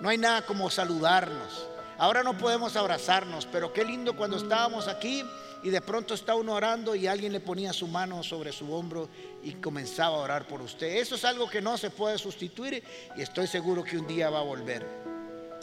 No 0.00 0.08
hay 0.08 0.18
nada 0.18 0.42
como 0.42 0.70
saludarnos. 0.70 1.66
Ahora 1.98 2.22
no 2.22 2.38
podemos 2.38 2.76
abrazarnos, 2.76 3.44
pero 3.44 3.72
qué 3.72 3.84
lindo 3.84 4.14
cuando 4.14 4.36
estábamos 4.36 4.86
aquí 4.86 5.24
y 5.62 5.70
de 5.70 5.80
pronto 5.80 6.14
está 6.14 6.34
uno 6.34 6.54
orando 6.54 6.94
y 6.94 7.06
alguien 7.06 7.32
le 7.32 7.40
ponía 7.40 7.72
su 7.72 7.86
mano 7.86 8.22
sobre 8.22 8.52
su 8.52 8.72
hombro 8.72 9.08
y 9.42 9.52
comenzaba 9.52 10.16
a 10.16 10.20
orar 10.20 10.46
por 10.46 10.60
usted. 10.60 10.96
Eso 10.96 11.14
es 11.14 11.24
algo 11.24 11.48
que 11.48 11.62
no 11.62 11.78
se 11.78 11.90
puede 11.90 12.18
sustituir 12.18 12.82
y 13.16 13.22
estoy 13.22 13.46
seguro 13.46 13.84
que 13.84 13.96
un 13.96 14.06
día 14.06 14.28
va 14.28 14.40
a 14.40 14.44
volver. 14.44 14.84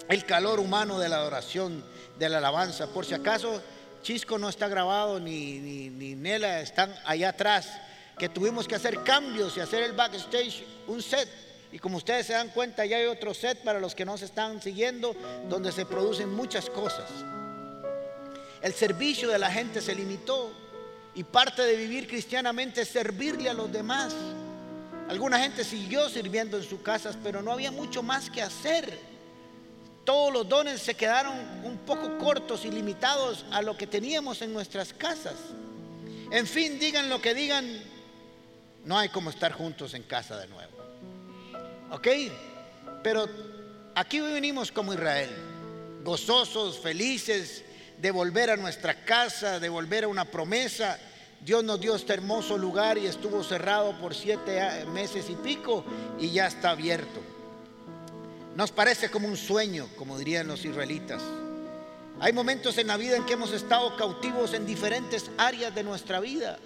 El 0.08 0.26
calor 0.26 0.60
humano 0.60 0.98
de 1.00 1.10
la 1.10 1.18
adoración, 1.18 1.84
de 2.18 2.30
la 2.30 2.38
alabanza. 2.38 2.88
Por 2.88 3.06
si 3.06 3.14
acaso 3.14 3.62
Chisco 4.02 4.38
no 4.38 4.48
está 4.48 4.68
grabado 4.68 5.20
ni, 5.20 5.60
Nela 6.16 6.62
están 6.62 6.96
allá 7.06 7.30
atrás, 7.30 7.70
que 8.18 8.30
tuvimos 8.30 8.68
que 8.68 8.76
hacer 8.76 9.04
cambios 9.04 9.58
y 9.58 9.60
hacer 9.60 9.84
el 9.84 9.94
backstage, 9.94 10.64
un 10.88 11.02
set. 11.02 11.28
Y 11.72 11.78
como 11.78 11.98
ustedes 11.98 12.26
se 12.26 12.34
dan 12.34 12.50
cuenta, 12.50 12.86
ya 12.86 12.98
hay 12.98 13.06
otro 13.06 13.34
set 13.34 13.60
para 13.64 13.80
los 13.80 13.94
que 13.94 14.06
no 14.06 14.18
se 14.18 14.26
están 14.26 14.62
siguiendo, 14.62 15.16
donde 15.50 15.72
se 15.72 15.86
producen 15.86 16.34
muchas 16.34 16.70
cosas. 16.70 17.10
El 18.62 18.74
servicio 18.74 19.30
de 19.30 19.40
la 19.40 19.52
gente 19.52 19.82
se 19.82 19.96
limitó 19.96 20.52
y 21.16 21.24
parte 21.24 21.62
de 21.62 21.76
vivir 21.76 22.08
cristianamente 22.08 22.82
es 22.82 22.90
servirle 22.90 23.50
a 23.50 23.54
los 23.54 23.72
demás. 23.72 24.14
Alguna 25.08 25.40
gente 25.40 25.64
siguió 25.64 26.10
sirviendo 26.10 26.58
en 26.58 26.64
sus 26.64 26.82
casas, 26.82 27.18
pero 27.24 27.42
no 27.42 27.52
había 27.52 27.72
mucho 27.72 28.04
más 28.04 28.30
que 28.30 28.42
hacer. 28.42 29.00
Todos 30.04 30.34
los 30.34 30.48
dones 30.48 30.82
se 30.82 30.96
quedaron 30.96 31.34
un 31.64 31.78
poco 31.86 32.18
cortos 32.18 32.66
y 32.66 32.72
limitados 32.72 33.46
a 33.52 33.62
lo 33.62 33.78
que 33.78 33.88
teníamos 33.88 34.42
en 34.42 34.54
nuestras 34.54 34.94
casas. 34.94 35.36
En 36.32 36.46
fin, 36.46 36.80
digan 36.80 37.10
lo 37.10 37.22
que 37.22 37.34
digan, 37.34 37.82
no 38.86 38.98
hay 38.98 39.10
como 39.10 39.30
estar 39.30 39.52
juntos 39.52 39.94
en 39.94 40.04
casa 40.04 40.38
de 40.38 40.48
nuevo. 40.48 40.72
¿Ok? 41.92 42.08
Pero 43.04 43.28
aquí 43.96 44.20
venimos 44.20 44.72
como 44.72 44.94
Israel, 44.94 45.30
gozosos, 46.04 46.80
felices, 46.80 47.64
de 48.00 48.12
volver 48.12 48.50
a 48.50 48.58
nuestra 48.58 49.04
casa, 49.04 49.60
de 49.60 49.70
volver 49.70 50.06
a 50.06 50.08
una 50.08 50.26
promesa. 50.26 50.98
Dios 51.42 51.64
nos 51.64 51.80
dio 51.80 51.96
este 51.96 52.14
hermoso 52.14 52.58
lugar 52.58 52.98
y 52.98 53.06
estuvo 53.06 53.44
cerrado 53.44 53.98
por 54.00 54.16
siete 54.16 54.86
meses 54.94 55.30
y 55.30 55.36
pico 55.36 55.84
y 56.20 56.32
ya 56.32 56.48
está 56.48 56.72
abierto. 56.72 57.20
Nos 58.56 58.72
parece 58.72 59.10
como 59.10 59.28
un 59.28 59.38
sueño, 59.38 59.88
como 59.98 60.18
dirían 60.18 60.48
los 60.48 60.66
israelitas. 60.66 61.22
Hay 62.22 62.34
momentos 62.34 62.78
en 62.78 62.88
la 62.88 62.98
vida 62.98 63.16
en 63.16 63.26
que 63.26 63.34
hemos 63.34 63.54
estado 63.54 63.96
cautivos 63.96 64.54
en 64.54 64.66
diferentes 64.66 65.32
áreas 65.38 65.74
de 65.74 65.84
nuestra 65.84 66.20
vida, 66.20 66.58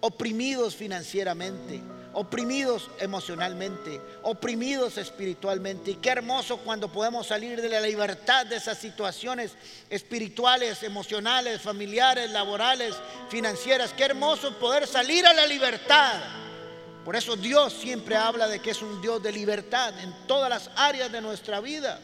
oprimidos 0.00 0.76
financieramente, 0.76 1.80
oprimidos 2.12 2.90
emocionalmente, 2.98 4.00
oprimidos 4.22 4.98
espiritualmente. 4.98 5.92
Y 5.92 5.94
qué 5.96 6.10
hermoso 6.10 6.58
cuando 6.58 6.90
podemos 6.90 7.26
salir 7.26 7.60
de 7.60 7.68
la 7.68 7.80
libertad 7.80 8.46
de 8.46 8.56
esas 8.56 8.78
situaciones 8.78 9.52
espirituales, 9.88 10.82
emocionales, 10.82 11.60
familiares, 11.60 12.30
laborales, 12.30 12.94
financieras. 13.28 13.92
Qué 13.92 14.04
hermoso 14.04 14.58
poder 14.58 14.86
salir 14.86 15.26
a 15.26 15.32
la 15.32 15.46
libertad. 15.46 16.20
Por 17.04 17.16
eso 17.16 17.36
Dios 17.36 17.72
siempre 17.72 18.16
habla 18.16 18.48
de 18.48 18.60
que 18.60 18.70
es 18.70 18.82
un 18.82 19.00
Dios 19.00 19.22
de 19.22 19.32
libertad 19.32 19.98
en 20.00 20.14
todas 20.26 20.50
las 20.50 20.70
áreas 20.76 21.10
de 21.10 21.20
nuestra 21.20 21.60
vida. 21.60 22.00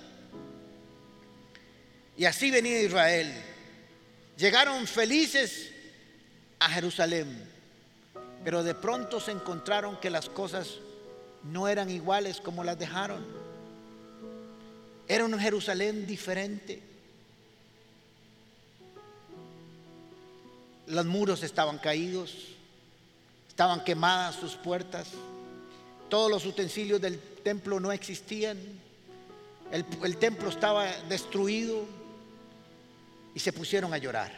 Y 2.17 2.25
así 2.25 2.51
venía 2.51 2.81
Israel. 2.81 3.33
Llegaron 4.37 4.87
felices 4.87 5.71
a 6.59 6.69
Jerusalén 6.71 7.56
pero 8.47 8.63
de 8.63 8.77
pronto 8.77 9.19
se 9.19 9.33
encontraron 9.33 9.97
que 9.97 10.09
las 10.09 10.29
cosas 10.29 10.77
no 11.43 11.67
eran 11.67 11.91
iguales 11.91 12.41
como 12.41 12.63
las 12.63 12.79
dejaron. 12.79 13.27
Era 15.09 15.25
un 15.25 15.37
Jerusalén 15.37 16.07
diferente. 16.07 16.81
Los 20.87 21.05
muros 21.07 21.43
estaban 21.43 21.79
caídos, 21.79 22.37
estaban 23.49 23.83
quemadas 23.83 24.37
sus 24.37 24.55
puertas, 24.55 25.09
todos 26.09 26.31
los 26.31 26.47
utensilios 26.47 27.01
del 27.01 27.19
templo 27.19 27.81
no 27.81 27.91
existían, 27.91 28.59
el, 29.73 29.85
el 30.05 30.19
templo 30.19 30.51
estaba 30.51 30.87
destruido 31.09 31.85
y 33.35 33.41
se 33.41 33.53
pusieron 33.53 33.93
a 33.93 33.99
llorar. 33.99 34.31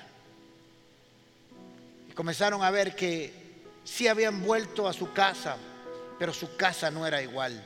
Y 2.09 2.15
comenzaron 2.15 2.63
a 2.63 2.71
ver 2.71 2.97
que 2.97 3.48
sí 3.89 4.07
habían 4.07 4.43
vuelto 4.45 4.87
a 4.87 4.93
su 4.93 5.13
casa, 5.13 5.57
pero 6.19 6.33
su 6.33 6.57
casa 6.57 6.91
no 6.91 7.07
era 7.07 7.23
igual. 7.23 7.65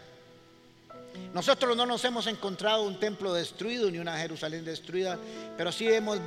Nosotros 1.35 1.77
no 1.77 1.85
nos 1.85 2.05
hemos 2.05 2.27
encontrado 2.27 2.85
un 2.85 2.99
templo 2.99 3.35
destruido 3.35 3.91
ni 3.91 3.99
una 3.99 4.17
Jerusalén 4.17 4.65
destruida, 4.65 5.19
pero 5.57 5.73
sí 5.73 5.89
hemos 5.89 6.21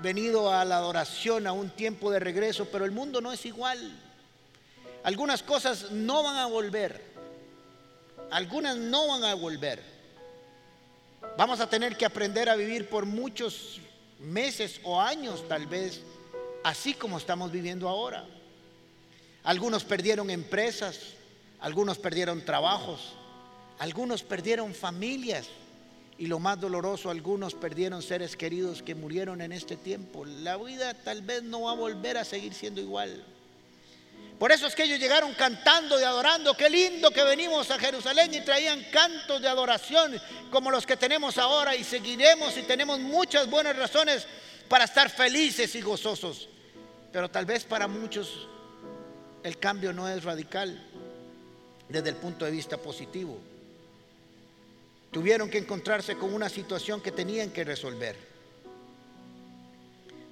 venido 0.00 0.52
a 0.52 0.64
la 0.64 0.76
adoración, 0.76 1.46
a 1.46 1.52
un 1.52 1.70
tiempo 1.70 2.10
de 2.10 2.20
regreso, 2.20 2.68
pero 2.70 2.84
el 2.84 2.92
mundo 2.92 3.20
no 3.20 3.32
es 3.32 3.44
igual. 3.44 4.00
Algunas 5.02 5.42
cosas 5.42 5.90
no 5.90 6.22
van 6.22 6.36
a 6.36 6.46
volver, 6.46 7.02
algunas 8.30 8.76
no 8.76 9.08
van 9.08 9.24
a 9.24 9.34
volver. 9.34 9.82
Vamos 11.36 11.60
a 11.60 11.68
tener 11.68 11.96
que 11.96 12.06
aprender 12.06 12.48
a 12.48 12.56
vivir 12.56 12.88
por 12.88 13.04
muchos 13.04 13.80
meses 14.20 14.80
o 14.84 15.00
años 15.00 15.46
tal 15.48 15.66
vez, 15.66 16.00
así 16.62 16.94
como 16.94 17.18
estamos 17.18 17.50
viviendo 17.50 17.88
ahora. 17.88 18.24
Algunos 19.48 19.82
perdieron 19.82 20.28
empresas, 20.28 20.98
algunos 21.60 21.96
perdieron 21.96 22.44
trabajos, 22.44 23.14
algunos 23.78 24.22
perdieron 24.22 24.74
familias, 24.74 25.46
Y 26.18 26.26
lo 26.26 26.38
más 26.38 26.60
doloroso, 26.60 27.08
algunos 27.08 27.54
perdieron 27.54 28.02
seres 28.02 28.36
queridos 28.36 28.82
que 28.82 28.94
murieron 28.94 29.40
en 29.40 29.52
este 29.52 29.76
tiempo. 29.76 30.26
La 30.26 30.58
vida 30.58 30.92
tal 30.92 31.22
vez 31.22 31.42
no 31.44 31.62
va 31.62 31.70
a 31.70 31.74
volver 31.76 32.18
a 32.18 32.24
seguir 32.26 32.52
siendo 32.52 32.82
igual. 32.82 33.24
Por 34.38 34.52
eso 34.52 34.66
es 34.66 34.74
que 34.74 34.82
ellos 34.82 34.98
llegaron 35.00 35.32
cantando 35.32 35.98
y 35.98 36.02
adorando. 36.02 36.54
Qué 36.54 36.68
lindo 36.68 37.10
que 37.10 37.22
venimos 37.22 37.70
a 37.70 37.78
Jerusalén 37.78 38.34
y 38.34 38.42
traían 38.42 38.84
cantos 38.92 39.40
de 39.40 39.48
adoración 39.48 40.20
como 40.50 40.70
los 40.70 40.84
que 40.84 40.96
tenemos 40.98 41.38
ahora 41.38 41.74
y 41.74 41.84
seguiremos 41.84 42.54
y 42.58 42.64
tenemos 42.64 42.98
muchas 42.98 43.48
buenas 43.48 43.76
razones 43.76 44.26
para 44.68 44.84
estar 44.84 45.08
felices 45.08 45.74
y 45.74 45.80
gozosos. 45.80 46.48
Pero 47.12 47.30
tal 47.30 47.46
vez 47.46 47.64
para 47.64 47.88
muchos 47.88 48.48
el 49.42 49.58
cambio 49.58 49.92
no 49.92 50.08
es 50.08 50.24
radical 50.24 50.80
desde 51.88 52.10
el 52.10 52.16
punto 52.16 52.44
de 52.44 52.50
vista 52.50 52.76
positivo. 52.76 53.38
Tuvieron 55.10 55.48
que 55.48 55.58
encontrarse 55.58 56.16
con 56.16 56.34
una 56.34 56.48
situación 56.48 57.00
que 57.00 57.12
tenían 57.12 57.50
que 57.50 57.64
resolver. 57.64 58.16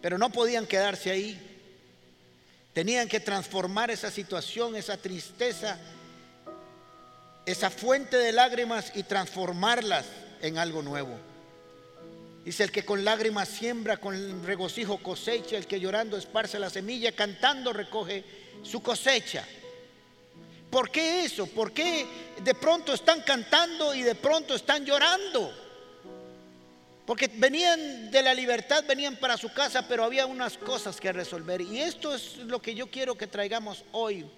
Pero 0.03 0.19
no 0.19 0.31
podían 0.31 0.67
quedarse 0.67 1.11
ahí. 1.11 1.41
Tenían 2.75 3.09
que 3.09 3.21
transformar 3.21 3.91
esa 3.91 4.11
situación, 4.11 4.77
esa 4.77 4.99
tristeza, 4.99 5.79
esa 7.47 7.71
fuente 7.71 8.19
de 8.19 8.33
lágrimas 8.33 8.93
y 8.95 9.03
transformarlas 9.05 10.05
en 10.43 10.59
algo 10.59 10.83
nuevo. 10.83 11.19
Dice 12.45 12.65
el 12.65 12.71
que 12.71 12.85
con 12.85 13.05
lágrimas 13.05 13.49
siembra, 13.49 13.97
con 13.97 14.45
regocijo 14.45 14.99
cosecha, 14.99 15.57
el 15.57 15.67
que 15.67 15.81
llorando 15.81 16.17
esparce 16.17 16.59
la 16.59 16.71
semilla, 16.71 17.13
cantando 17.13 17.73
recoge 17.73 18.25
su 18.63 18.83
cosecha. 18.83 19.45
¿Por 20.71 20.91
qué 20.91 21.25
eso? 21.25 21.47
¿Por 21.47 21.73
qué 21.73 22.07
de 22.43 22.55
pronto 22.55 22.93
están 22.93 23.23
cantando 23.23 23.95
y 23.95 24.03
de 24.03 24.15
pronto 24.15 24.55
están 24.55 24.85
llorando? 24.85 25.53
Porque 27.07 27.31
venían 27.33 28.11
de 28.11 28.23
la 28.23 28.35
libertad, 28.35 28.85
venían 28.87 29.17
para 29.17 29.37
su 29.37 29.53
casa, 29.53 29.87
pero 29.87 30.03
había 30.03 30.27
unas 30.27 30.59
cosas 30.59 31.01
que 31.01 31.13
resolver. 31.13 31.61
Y 31.61 31.81
esto 31.81 32.15
es 32.15 32.37
lo 32.39 32.61
que 32.61 32.75
yo 32.75 32.91
quiero 32.91 33.15
que 33.15 33.29
traigamos 33.29 33.85
hoy 33.93 34.29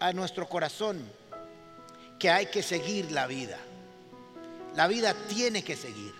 a 0.00 0.12
nuestro 0.12 0.48
corazón, 0.48 1.08
que 2.18 2.30
hay 2.30 2.46
que 2.46 2.62
seguir 2.62 3.12
la 3.12 3.28
vida. 3.28 3.58
La 4.74 4.88
vida 4.88 5.14
tiene 5.28 5.62
que 5.62 5.76
seguir. 5.76 6.12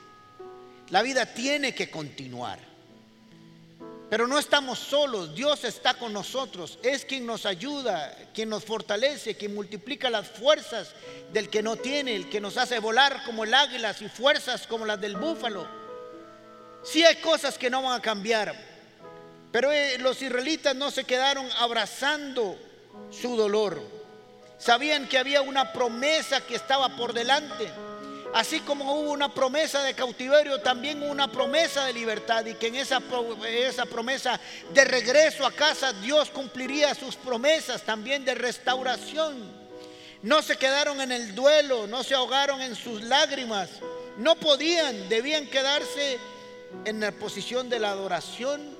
La 0.90 1.02
vida 1.02 1.26
tiene 1.26 1.74
que 1.74 1.90
continuar. 1.90 2.73
Pero 4.14 4.28
no 4.28 4.38
estamos 4.38 4.78
solos, 4.78 5.34
Dios 5.34 5.64
está 5.64 5.94
con 5.94 6.12
nosotros, 6.12 6.78
es 6.84 7.04
quien 7.04 7.26
nos 7.26 7.46
ayuda, 7.46 8.16
quien 8.32 8.48
nos 8.48 8.64
fortalece, 8.64 9.36
quien 9.36 9.52
multiplica 9.52 10.08
las 10.08 10.28
fuerzas 10.28 10.94
del 11.32 11.50
que 11.50 11.64
no 11.64 11.74
tiene, 11.74 12.14
el 12.14 12.30
que 12.30 12.40
nos 12.40 12.56
hace 12.56 12.78
volar 12.78 13.24
como 13.24 13.42
el 13.42 13.52
águila 13.52 13.92
y 13.98 14.08
fuerzas 14.08 14.68
como 14.68 14.86
las 14.86 15.00
del 15.00 15.16
búfalo. 15.16 15.66
Sí 16.84 17.02
hay 17.02 17.16
cosas 17.16 17.58
que 17.58 17.68
no 17.68 17.82
van 17.82 17.98
a 17.98 18.02
cambiar, 18.02 18.54
pero 19.50 19.72
eh, 19.72 19.98
los 19.98 20.22
israelitas 20.22 20.76
no 20.76 20.92
se 20.92 21.02
quedaron 21.02 21.48
abrazando 21.58 22.56
su 23.10 23.36
dolor. 23.36 23.82
Sabían 24.58 25.08
que 25.08 25.18
había 25.18 25.42
una 25.42 25.72
promesa 25.72 26.40
que 26.40 26.54
estaba 26.54 26.96
por 26.96 27.14
delante 27.14 27.68
Así 28.34 28.58
como 28.58 28.92
hubo 28.92 29.12
una 29.12 29.32
promesa 29.32 29.84
de 29.84 29.94
cautiverio, 29.94 30.60
también 30.60 31.08
una 31.08 31.30
promesa 31.30 31.86
de 31.86 31.92
libertad 31.92 32.44
y 32.44 32.54
que 32.54 32.66
en 32.66 32.74
esa, 32.74 33.00
esa 33.48 33.86
promesa 33.86 34.40
de 34.72 34.84
regreso 34.84 35.46
a 35.46 35.52
casa 35.52 35.92
Dios 35.92 36.30
cumpliría 36.30 36.96
sus 36.96 37.14
promesas 37.14 37.82
también 37.82 38.24
de 38.24 38.34
restauración. 38.34 39.36
No 40.22 40.42
se 40.42 40.56
quedaron 40.56 41.00
en 41.00 41.12
el 41.12 41.36
duelo, 41.36 41.86
no 41.86 42.02
se 42.02 42.16
ahogaron 42.16 42.60
en 42.60 42.74
sus 42.74 43.02
lágrimas, 43.02 43.70
no 44.18 44.34
podían, 44.34 45.08
debían 45.08 45.46
quedarse 45.46 46.18
en 46.84 46.98
la 46.98 47.12
posición 47.12 47.68
de 47.68 47.78
la 47.78 47.90
adoración 47.90 48.76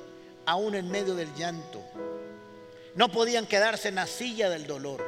aún 0.47 0.75
en 0.75 0.91
medio 0.91 1.15
del 1.15 1.33
llanto. 1.37 1.81
No 2.97 3.09
podían 3.09 3.47
quedarse 3.47 3.87
en 3.87 3.95
la 3.95 4.09
silla 4.09 4.51
del 4.51 4.67
dolor. 4.67 5.05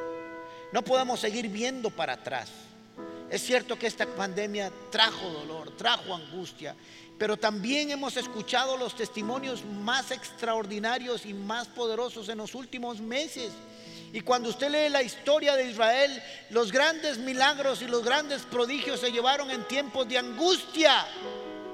No 0.71 0.83
podemos 0.83 1.19
seguir 1.19 1.49
viendo 1.49 1.89
para 1.89 2.13
atrás. 2.13 2.47
Es 3.29 3.41
cierto 3.41 3.77
que 3.77 3.87
esta 3.87 4.05
pandemia 4.05 4.71
trajo 4.89 5.29
dolor, 5.29 5.75
trajo 5.75 6.15
angustia, 6.15 6.75
pero 7.17 7.35
también 7.35 7.91
hemos 7.91 8.15
escuchado 8.15 8.77
los 8.77 8.95
testimonios 8.95 9.65
más 9.65 10.11
extraordinarios 10.11 11.25
y 11.25 11.33
más 11.33 11.67
poderosos 11.67 12.29
en 12.29 12.37
los 12.37 12.55
últimos 12.55 13.01
meses. 13.01 13.51
Y 14.13 14.21
cuando 14.21 14.49
usted 14.49 14.69
lee 14.69 14.89
la 14.89 15.03
historia 15.03 15.55
de 15.55 15.69
Israel, 15.69 16.23
los 16.51 16.71
grandes 16.71 17.17
milagros 17.17 17.81
y 17.81 17.87
los 17.87 18.03
grandes 18.03 18.43
prodigios 18.43 19.01
se 19.01 19.11
llevaron 19.11 19.51
en 19.51 19.67
tiempos 19.67 20.07
de 20.07 20.17
angustia. 20.17 21.05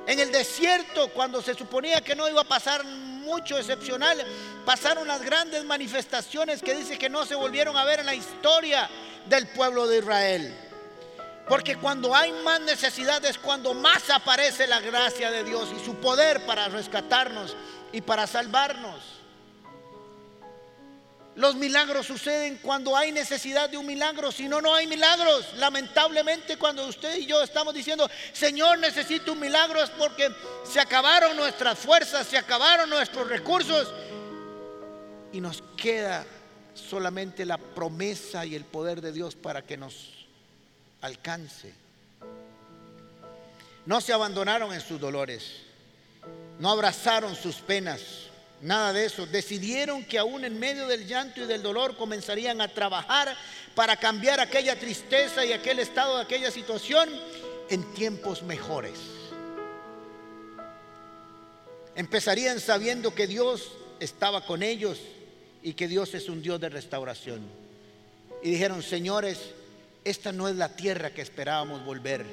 En 0.07 0.19
el 0.19 0.31
desierto, 0.31 1.09
cuando 1.09 1.41
se 1.43 1.53
suponía 1.53 2.01
que 2.01 2.15
no 2.15 2.27
iba 2.27 2.41
a 2.41 2.45
pasar 2.45 2.83
mucho 2.83 3.59
excepcional, 3.59 4.17
pasaron 4.65 5.07
las 5.07 5.21
grandes 5.21 5.63
manifestaciones 5.63 6.63
que 6.63 6.73
dice 6.73 6.97
que 6.97 7.09
no 7.09 7.25
se 7.25 7.35
volvieron 7.35 7.77
a 7.77 7.85
ver 7.85 7.99
en 7.99 8.07
la 8.07 8.15
historia 8.15 8.89
del 9.27 9.47
pueblo 9.49 9.87
de 9.87 9.99
Israel. 9.99 10.72
Porque 11.47 11.75
cuando 11.75 12.15
hay 12.15 12.31
más 12.31 12.61
necesidad 12.61 13.23
es 13.25 13.37
cuando 13.37 13.73
más 13.73 14.09
aparece 14.09 14.65
la 14.65 14.79
gracia 14.79 15.29
de 15.29 15.43
Dios 15.43 15.69
y 15.75 15.83
su 15.83 15.95
poder 15.95 16.45
para 16.45 16.69
rescatarnos 16.69 17.55
y 17.91 18.01
para 18.01 18.27
salvarnos. 18.27 19.13
Los 21.35 21.55
milagros 21.55 22.05
suceden 22.05 22.59
cuando 22.61 22.95
hay 22.95 23.11
necesidad 23.11 23.67
de 23.67 23.77
un 23.77 23.87
milagro, 23.87 24.31
si 24.31 24.47
no, 24.47 24.61
no 24.61 24.73
hay 24.73 24.85
milagros. 24.85 25.53
Lamentablemente 25.57 26.57
cuando 26.57 26.85
usted 26.87 27.17
y 27.17 27.25
yo 27.25 27.41
estamos 27.41 27.73
diciendo, 27.73 28.09
Señor, 28.31 28.77
necesito 28.77 29.33
un 29.33 29.39
milagro, 29.39 29.83
es 29.83 29.89
porque 29.89 30.29
se 30.63 30.79
acabaron 30.79 31.35
nuestras 31.35 31.79
fuerzas, 31.79 32.27
se 32.27 32.37
acabaron 32.37 32.89
nuestros 32.89 33.27
recursos 33.27 33.91
y 35.31 35.41
nos 35.41 35.63
queda 35.75 36.23
solamente 36.75 37.45
la 37.45 37.57
promesa 37.57 38.45
y 38.45 38.55
el 38.55 38.63
poder 38.63 39.01
de 39.01 39.11
Dios 39.11 39.35
para 39.35 39.63
que 39.63 39.75
nos 39.75 40.22
alcance. 41.03 41.73
No 43.85 43.99
se 44.01 44.13
abandonaron 44.13 44.73
en 44.73 44.81
sus 44.81 44.99
dolores, 44.99 45.43
no 46.57 46.71
abrazaron 46.71 47.35
sus 47.35 47.57
penas, 47.57 48.01
nada 48.61 48.93
de 48.93 49.05
eso. 49.05 49.25
Decidieron 49.25 50.05
que 50.05 50.17
aún 50.17 50.45
en 50.45 50.57
medio 50.57 50.87
del 50.87 51.05
llanto 51.05 51.41
y 51.41 51.45
del 51.45 51.61
dolor 51.61 51.97
comenzarían 51.97 52.61
a 52.61 52.69
trabajar 52.69 53.35
para 53.75 53.97
cambiar 53.97 54.39
aquella 54.39 54.79
tristeza 54.79 55.45
y 55.45 55.51
aquel 55.51 55.79
estado 55.79 56.17
aquella 56.17 56.49
situación 56.49 57.09
en 57.69 57.93
tiempos 57.93 58.41
mejores. 58.41 58.97
Empezarían 61.95 62.61
sabiendo 62.61 63.13
que 63.13 63.27
Dios 63.27 63.73
estaba 63.99 64.45
con 64.45 64.63
ellos 64.63 64.99
y 65.61 65.73
que 65.73 65.89
Dios 65.89 66.13
es 66.13 66.29
un 66.29 66.41
Dios 66.41 66.61
de 66.61 66.69
restauración. 66.69 67.41
Y 68.41 68.51
dijeron, 68.51 68.81
señores, 68.81 69.51
esta 70.05 70.31
no 70.31 70.47
es 70.47 70.55
la 70.55 70.69
tierra 70.69 71.11
que 71.11 71.21
esperábamos 71.21 71.83
volver, 71.85 72.25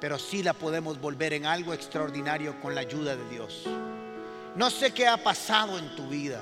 pero 0.00 0.18
sí 0.18 0.42
la 0.42 0.52
podemos 0.52 1.00
volver 1.00 1.32
en 1.32 1.46
algo 1.46 1.72
extraordinario 1.72 2.60
con 2.60 2.74
la 2.74 2.80
ayuda 2.80 3.16
de 3.16 3.28
Dios. 3.28 3.64
No 4.56 4.70
sé 4.70 4.92
qué 4.92 5.06
ha 5.06 5.22
pasado 5.22 5.78
en 5.78 5.94
tu 5.94 6.08
vida. 6.08 6.40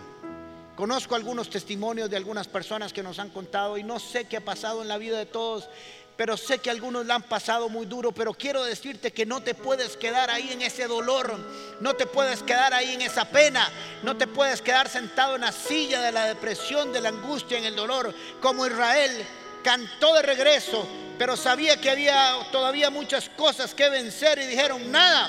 Conozco 0.76 1.14
algunos 1.14 1.50
testimonios 1.50 2.10
de 2.10 2.16
algunas 2.16 2.48
personas 2.48 2.92
que 2.92 3.02
nos 3.02 3.18
han 3.18 3.30
contado 3.30 3.78
y 3.78 3.84
no 3.84 4.00
sé 4.00 4.24
qué 4.24 4.38
ha 4.38 4.44
pasado 4.44 4.82
en 4.82 4.88
la 4.88 4.98
vida 4.98 5.18
de 5.18 5.26
todos, 5.26 5.68
pero 6.16 6.36
sé 6.36 6.58
que 6.58 6.70
algunos 6.70 7.06
la 7.06 7.16
han 7.16 7.22
pasado 7.22 7.68
muy 7.68 7.86
duro, 7.86 8.12
pero 8.12 8.34
quiero 8.34 8.64
decirte 8.64 9.12
que 9.12 9.26
no 9.26 9.42
te 9.42 9.54
puedes 9.54 9.96
quedar 9.96 10.30
ahí 10.30 10.50
en 10.52 10.62
ese 10.62 10.86
dolor, 10.86 11.38
no 11.80 11.94
te 11.94 12.06
puedes 12.06 12.42
quedar 12.42 12.72
ahí 12.72 12.94
en 12.94 13.02
esa 13.02 13.24
pena, 13.26 13.68
no 14.02 14.16
te 14.16 14.26
puedes 14.26 14.62
quedar 14.62 14.88
sentado 14.88 15.34
en 15.34 15.42
la 15.42 15.52
silla 15.52 16.00
de 16.00 16.12
la 16.12 16.26
depresión, 16.26 16.92
de 16.92 17.00
la 17.00 17.10
angustia, 17.10 17.58
en 17.58 17.64
el 17.64 17.76
dolor, 17.76 18.14
como 18.40 18.66
Israel 18.66 19.24
cantó 19.64 20.14
de 20.14 20.22
regreso, 20.22 20.86
pero 21.18 21.36
sabía 21.36 21.80
que 21.80 21.90
había 21.90 22.36
todavía 22.52 22.90
muchas 22.90 23.28
cosas 23.30 23.74
que 23.74 23.88
vencer 23.88 24.38
y 24.38 24.46
dijeron, 24.46 24.92
nada, 24.92 25.28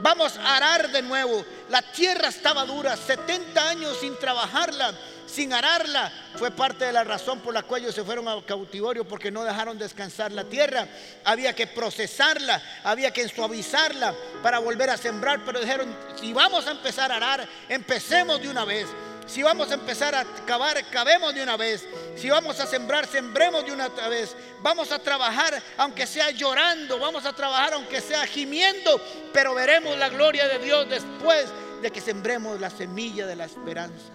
vamos 0.00 0.36
a 0.36 0.56
arar 0.56 0.90
de 0.90 1.00
nuevo. 1.00 1.44
La 1.70 1.80
tierra 1.80 2.28
estaba 2.28 2.66
dura, 2.66 2.96
70 2.96 3.68
años 3.68 3.98
sin 4.00 4.18
trabajarla, 4.18 4.92
sin 5.26 5.52
ararla. 5.52 6.12
Fue 6.36 6.50
parte 6.50 6.84
de 6.84 6.92
la 6.92 7.04
razón 7.04 7.40
por 7.40 7.54
la 7.54 7.62
cual 7.62 7.82
ellos 7.82 7.94
se 7.94 8.04
fueron 8.04 8.26
al 8.28 8.44
cautiverio 8.44 9.06
porque 9.06 9.30
no 9.30 9.44
dejaron 9.44 9.78
descansar 9.78 10.32
la 10.32 10.44
tierra. 10.44 10.88
Había 11.24 11.54
que 11.54 11.66
procesarla, 11.66 12.60
había 12.82 13.12
que 13.12 13.28
suavizarla 13.28 14.14
para 14.42 14.58
volver 14.58 14.90
a 14.90 14.96
sembrar, 14.96 15.44
pero 15.44 15.60
dijeron, 15.60 15.96
si 16.18 16.32
vamos 16.32 16.66
a 16.66 16.72
empezar 16.72 17.12
a 17.12 17.16
arar, 17.16 17.48
empecemos 17.68 18.40
de 18.42 18.48
una 18.48 18.64
vez. 18.64 18.86
Si 19.26 19.42
vamos 19.42 19.70
a 19.70 19.74
empezar 19.74 20.14
a 20.14 20.24
cavar, 20.44 20.84
cavemos 20.90 21.34
de 21.34 21.42
una 21.42 21.56
vez. 21.56 21.86
Si 22.16 22.28
vamos 22.28 22.58
a 22.58 22.66
sembrar, 22.66 23.06
sembremos 23.06 23.64
de 23.64 23.72
una 23.72 23.88
vez. 23.88 24.36
Vamos 24.62 24.90
a 24.90 24.98
trabajar 24.98 25.62
aunque 25.76 26.06
sea 26.06 26.30
llorando. 26.30 26.98
Vamos 26.98 27.24
a 27.24 27.32
trabajar 27.32 27.74
aunque 27.74 28.00
sea 28.00 28.26
gimiendo. 28.26 29.00
Pero 29.32 29.54
veremos 29.54 29.96
la 29.98 30.08
gloria 30.08 30.48
de 30.48 30.58
Dios 30.58 30.88
después 30.88 31.46
de 31.80 31.90
que 31.90 32.00
sembremos 32.00 32.60
la 32.60 32.70
semilla 32.70 33.26
de 33.26 33.36
la 33.36 33.44
esperanza. 33.44 34.12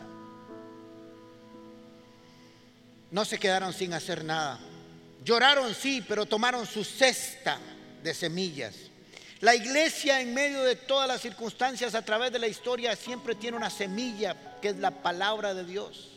No 3.11 3.23
se 3.23 3.39
quedaron 3.39 3.73
sin 3.73 3.93
hacer 3.93 4.23
nada. 4.25 4.59
Lloraron 5.23 5.73
sí, 5.73 6.03
pero 6.07 6.25
tomaron 6.25 6.65
su 6.65 6.83
cesta 6.83 7.59
de 8.03 8.13
semillas. 8.13 8.75
La 9.41 9.53
iglesia 9.53 10.21
en 10.21 10.33
medio 10.33 10.63
de 10.63 10.75
todas 10.75 11.07
las 11.07 11.21
circunstancias 11.21 11.93
a 11.93 12.03
través 12.03 12.31
de 12.31 12.39
la 12.39 12.47
historia 12.47 12.95
siempre 12.95 13.35
tiene 13.35 13.57
una 13.57 13.69
semilla 13.69 14.35
que 14.61 14.69
es 14.69 14.77
la 14.77 14.91
palabra 14.91 15.53
de 15.53 15.65
Dios. 15.65 16.11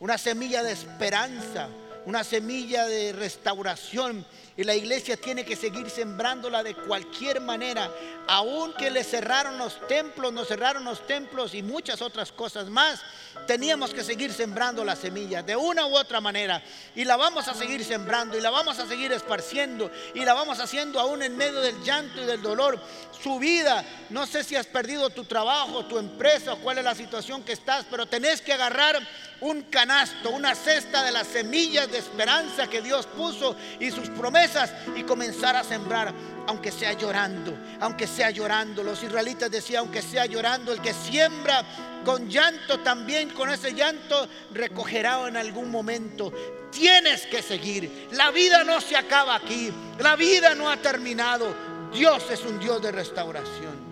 Una 0.00 0.18
semilla 0.18 0.62
de 0.62 0.72
esperanza, 0.72 1.68
una 2.04 2.24
semilla 2.24 2.86
de 2.86 3.12
restauración. 3.12 4.26
Y 4.56 4.64
la 4.64 4.74
iglesia 4.74 5.16
tiene 5.16 5.44
que 5.44 5.54
seguir 5.54 5.88
sembrándola 5.88 6.64
de 6.64 6.74
cualquier 6.74 7.40
manera. 7.40 7.92
Aunque 8.26 8.90
le 8.90 9.04
cerraron 9.04 9.56
los 9.56 9.86
templos, 9.86 10.32
nos 10.32 10.48
cerraron 10.48 10.84
los 10.84 11.06
templos 11.06 11.54
y 11.54 11.62
muchas 11.62 12.02
otras 12.02 12.32
cosas 12.32 12.68
más, 12.68 13.00
teníamos 13.46 13.94
que 13.94 14.04
seguir 14.04 14.32
sembrando 14.32 14.84
la 14.84 14.96
semilla 14.96 15.42
de 15.42 15.56
una 15.56 15.86
u 15.86 15.96
otra 15.96 16.20
manera. 16.20 16.62
Y 16.94 17.04
la 17.04 17.16
vamos 17.16 17.48
a 17.48 17.54
seguir 17.54 17.84
sembrando 17.84 18.36
y 18.36 18.40
la 18.40 18.50
vamos 18.50 18.78
a 18.78 18.86
seguir 18.86 19.12
esparciendo 19.12 19.90
y 20.14 20.24
la 20.24 20.34
vamos 20.34 20.60
haciendo 20.60 21.00
aún 21.00 21.22
en 21.22 21.36
medio 21.36 21.60
del 21.60 21.82
llanto 21.82 22.22
y 22.22 22.26
del 22.26 22.42
dolor. 22.42 22.80
Su 23.22 23.38
vida, 23.38 23.84
no 24.10 24.26
sé 24.26 24.44
si 24.44 24.56
has 24.56 24.66
perdido 24.66 25.10
tu 25.10 25.24
trabajo, 25.24 25.86
tu 25.86 25.98
empresa 25.98 26.52
o 26.52 26.58
cuál 26.58 26.78
es 26.78 26.84
la 26.84 26.94
situación 26.94 27.42
que 27.42 27.52
estás, 27.52 27.86
pero 27.90 28.06
tenés 28.06 28.40
que 28.40 28.52
agarrar 28.52 29.00
un 29.40 29.62
canasto, 29.62 30.30
una 30.30 30.54
cesta 30.54 31.04
de 31.04 31.12
las 31.12 31.26
semillas 31.26 31.90
de 31.90 31.98
esperanza 31.98 32.68
que 32.68 32.82
Dios 32.82 33.06
puso 33.06 33.56
y 33.78 33.90
sus 33.90 34.08
promesas 34.10 34.72
y 34.96 35.04
comenzar 35.04 35.56
a 35.56 35.64
sembrar, 35.64 36.12
aunque 36.46 36.72
sea 36.72 36.92
llorando, 36.92 37.56
aunque 37.80 38.06
sea 38.06 38.30
llorando. 38.30 38.82
Los 38.82 39.02
israelitas 39.02 39.50
decían, 39.50 39.80
aunque 39.80 40.02
sea 40.02 40.26
llorando, 40.26 40.72
el 40.72 40.80
que 40.80 40.92
siembra 40.92 41.64
con 42.04 42.28
llanto 42.28 42.80
también, 42.80 43.30
con 43.30 43.50
ese 43.50 43.72
llanto 43.72 44.28
recogerá 44.52 45.26
en 45.28 45.36
algún 45.36 45.70
momento. 45.70 46.32
Tienes 46.70 47.26
que 47.26 47.42
seguir. 47.42 48.08
La 48.12 48.30
vida 48.30 48.64
no 48.64 48.80
se 48.80 48.96
acaba 48.96 49.34
aquí. 49.34 49.72
La 49.98 50.16
vida 50.16 50.54
no 50.54 50.70
ha 50.70 50.76
terminado. 50.76 51.54
Dios 51.92 52.24
es 52.30 52.40
un 52.42 52.58
Dios 52.58 52.82
de 52.82 52.92
restauración. 52.92 53.88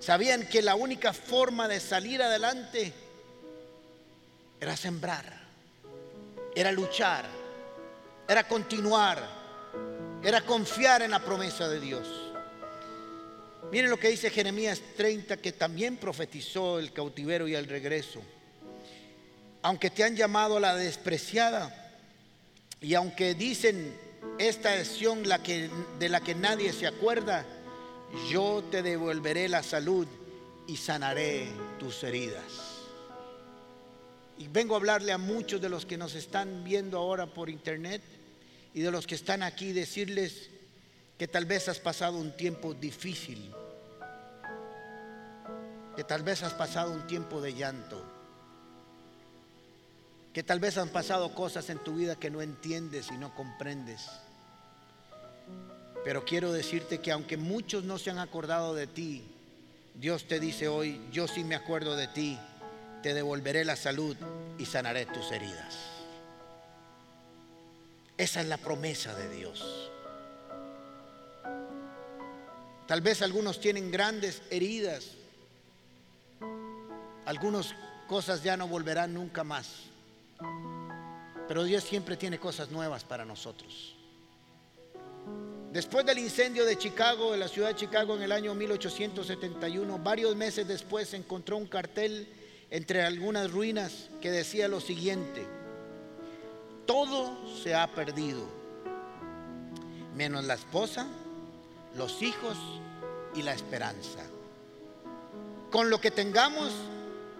Sabían 0.00 0.48
que 0.48 0.62
la 0.62 0.74
única 0.74 1.12
forma 1.12 1.68
de 1.68 1.78
salir 1.78 2.22
adelante 2.22 2.92
era 4.58 4.76
sembrar, 4.76 5.24
era 6.54 6.72
luchar, 6.72 7.26
era 8.26 8.48
continuar, 8.48 9.22
era 10.22 10.40
confiar 10.40 11.02
en 11.02 11.10
la 11.10 11.20
promesa 11.20 11.68
de 11.68 11.80
Dios. 11.80 12.29
Miren 13.70 13.90
lo 13.90 13.98
que 13.98 14.08
dice 14.08 14.30
Jeremías 14.30 14.80
30, 14.96 15.36
que 15.36 15.52
también 15.52 15.96
profetizó 15.96 16.78
el 16.78 16.92
cautiverio 16.92 17.46
y 17.46 17.54
el 17.54 17.66
regreso. 17.66 18.20
Aunque 19.62 19.90
te 19.90 20.02
han 20.02 20.16
llamado 20.16 20.58
la 20.58 20.74
despreciada, 20.74 21.76
y 22.80 22.94
aunque 22.94 23.34
dicen 23.34 23.94
esta 24.38 24.72
acción 24.72 25.28
la 25.28 25.42
que, 25.42 25.70
de 25.98 26.08
la 26.08 26.20
que 26.20 26.34
nadie 26.34 26.72
se 26.72 26.86
acuerda, 26.86 27.46
yo 28.30 28.64
te 28.70 28.82
devolveré 28.82 29.48
la 29.48 29.62
salud 29.62 30.06
y 30.66 30.76
sanaré 30.76 31.48
tus 31.78 32.02
heridas. 32.02 32.44
Y 34.38 34.48
vengo 34.48 34.74
a 34.74 34.78
hablarle 34.78 35.12
a 35.12 35.18
muchos 35.18 35.60
de 35.60 35.68
los 35.68 35.84
que 35.84 35.98
nos 35.98 36.14
están 36.14 36.64
viendo 36.64 36.98
ahora 36.98 37.26
por 37.26 37.50
internet 37.50 38.02
y 38.72 38.80
de 38.80 38.90
los 38.90 39.06
que 39.06 39.14
están 39.14 39.42
aquí, 39.42 39.72
decirles 39.72 40.48
que 41.20 41.28
tal 41.28 41.44
vez 41.44 41.68
has 41.68 41.78
pasado 41.78 42.16
un 42.16 42.32
tiempo 42.32 42.72
difícil, 42.72 43.52
que 45.94 46.02
tal 46.02 46.22
vez 46.22 46.42
has 46.42 46.54
pasado 46.54 46.92
un 46.92 47.06
tiempo 47.06 47.42
de 47.42 47.52
llanto, 47.52 48.02
que 50.32 50.42
tal 50.42 50.60
vez 50.60 50.78
han 50.78 50.88
pasado 50.88 51.34
cosas 51.34 51.68
en 51.68 51.76
tu 51.76 51.96
vida 51.96 52.16
que 52.16 52.30
no 52.30 52.40
entiendes 52.40 53.10
y 53.12 53.18
no 53.18 53.34
comprendes. 53.34 54.08
Pero 56.06 56.24
quiero 56.24 56.52
decirte 56.54 57.00
que 57.00 57.12
aunque 57.12 57.36
muchos 57.36 57.84
no 57.84 57.98
se 57.98 58.08
han 58.08 58.18
acordado 58.18 58.74
de 58.74 58.86
ti, 58.86 59.22
Dios 59.96 60.26
te 60.26 60.40
dice 60.40 60.68
hoy, 60.68 61.02
yo 61.12 61.28
sí 61.28 61.44
me 61.44 61.54
acuerdo 61.54 61.96
de 61.96 62.08
ti 62.08 62.38
te 63.02 63.12
devolveré 63.12 63.66
la 63.66 63.76
salud 63.76 64.16
y 64.56 64.64
sanaré 64.64 65.04
tus 65.04 65.30
heridas. 65.32 65.76
Esa 68.16 68.40
es 68.40 68.46
la 68.46 68.56
promesa 68.56 69.14
de 69.14 69.28
Dios. 69.28 69.90
Tal 72.90 73.02
vez 73.02 73.22
algunos 73.22 73.60
tienen 73.60 73.88
grandes 73.88 74.42
heridas. 74.50 75.12
Algunas 77.24 77.72
cosas 78.08 78.42
ya 78.42 78.56
no 78.56 78.66
volverán 78.66 79.14
nunca 79.14 79.44
más. 79.44 79.84
Pero 81.46 81.62
Dios 81.62 81.84
siempre 81.84 82.16
tiene 82.16 82.40
cosas 82.40 82.72
nuevas 82.72 83.04
para 83.04 83.24
nosotros. 83.24 83.94
Después 85.72 86.04
del 86.04 86.18
incendio 86.18 86.64
de 86.64 86.76
Chicago, 86.76 87.30
de 87.30 87.38
la 87.38 87.46
ciudad 87.46 87.68
de 87.68 87.76
Chicago 87.76 88.16
en 88.16 88.22
el 88.22 88.32
año 88.32 88.56
1871, 88.56 89.98
varios 90.00 90.34
meses 90.34 90.66
después 90.66 91.10
se 91.10 91.16
encontró 91.16 91.58
un 91.58 91.68
cartel 91.68 92.26
entre 92.70 93.02
algunas 93.02 93.52
ruinas 93.52 94.08
que 94.20 94.32
decía 94.32 94.66
lo 94.66 94.80
siguiente, 94.80 95.46
todo 96.86 97.56
se 97.62 97.72
ha 97.72 97.86
perdido, 97.94 98.48
menos 100.16 100.44
la 100.44 100.54
esposa, 100.54 101.06
los 101.94 102.22
hijos 102.22 102.56
y 103.34 103.42
la 103.42 103.52
esperanza. 103.52 104.20
Con 105.70 105.90
lo 105.90 106.00
que 106.00 106.10
tengamos, 106.10 106.72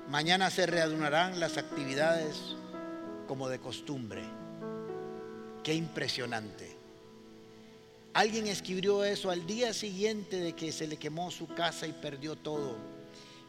mañana 0.09 0.51
se 0.51 0.67
reanudarán 0.67 1.41
las 1.41 1.57
actividades 1.57 2.57
como 3.27 3.49
de 3.49 3.59
costumbre. 3.59 4.23
Qué 5.63 5.75
impresionante. 5.75 6.77
Alguien 8.13 8.47
escribió 8.47 9.05
eso 9.05 9.31
al 9.31 9.47
día 9.47 9.73
siguiente 9.73 10.41
de 10.41 10.53
que 10.55 10.73
se 10.73 10.87
le 10.87 10.97
quemó 10.97 11.31
su 11.31 11.47
casa 11.49 11.87
y 11.87 11.93
perdió 11.93 12.37
todo 12.37 12.77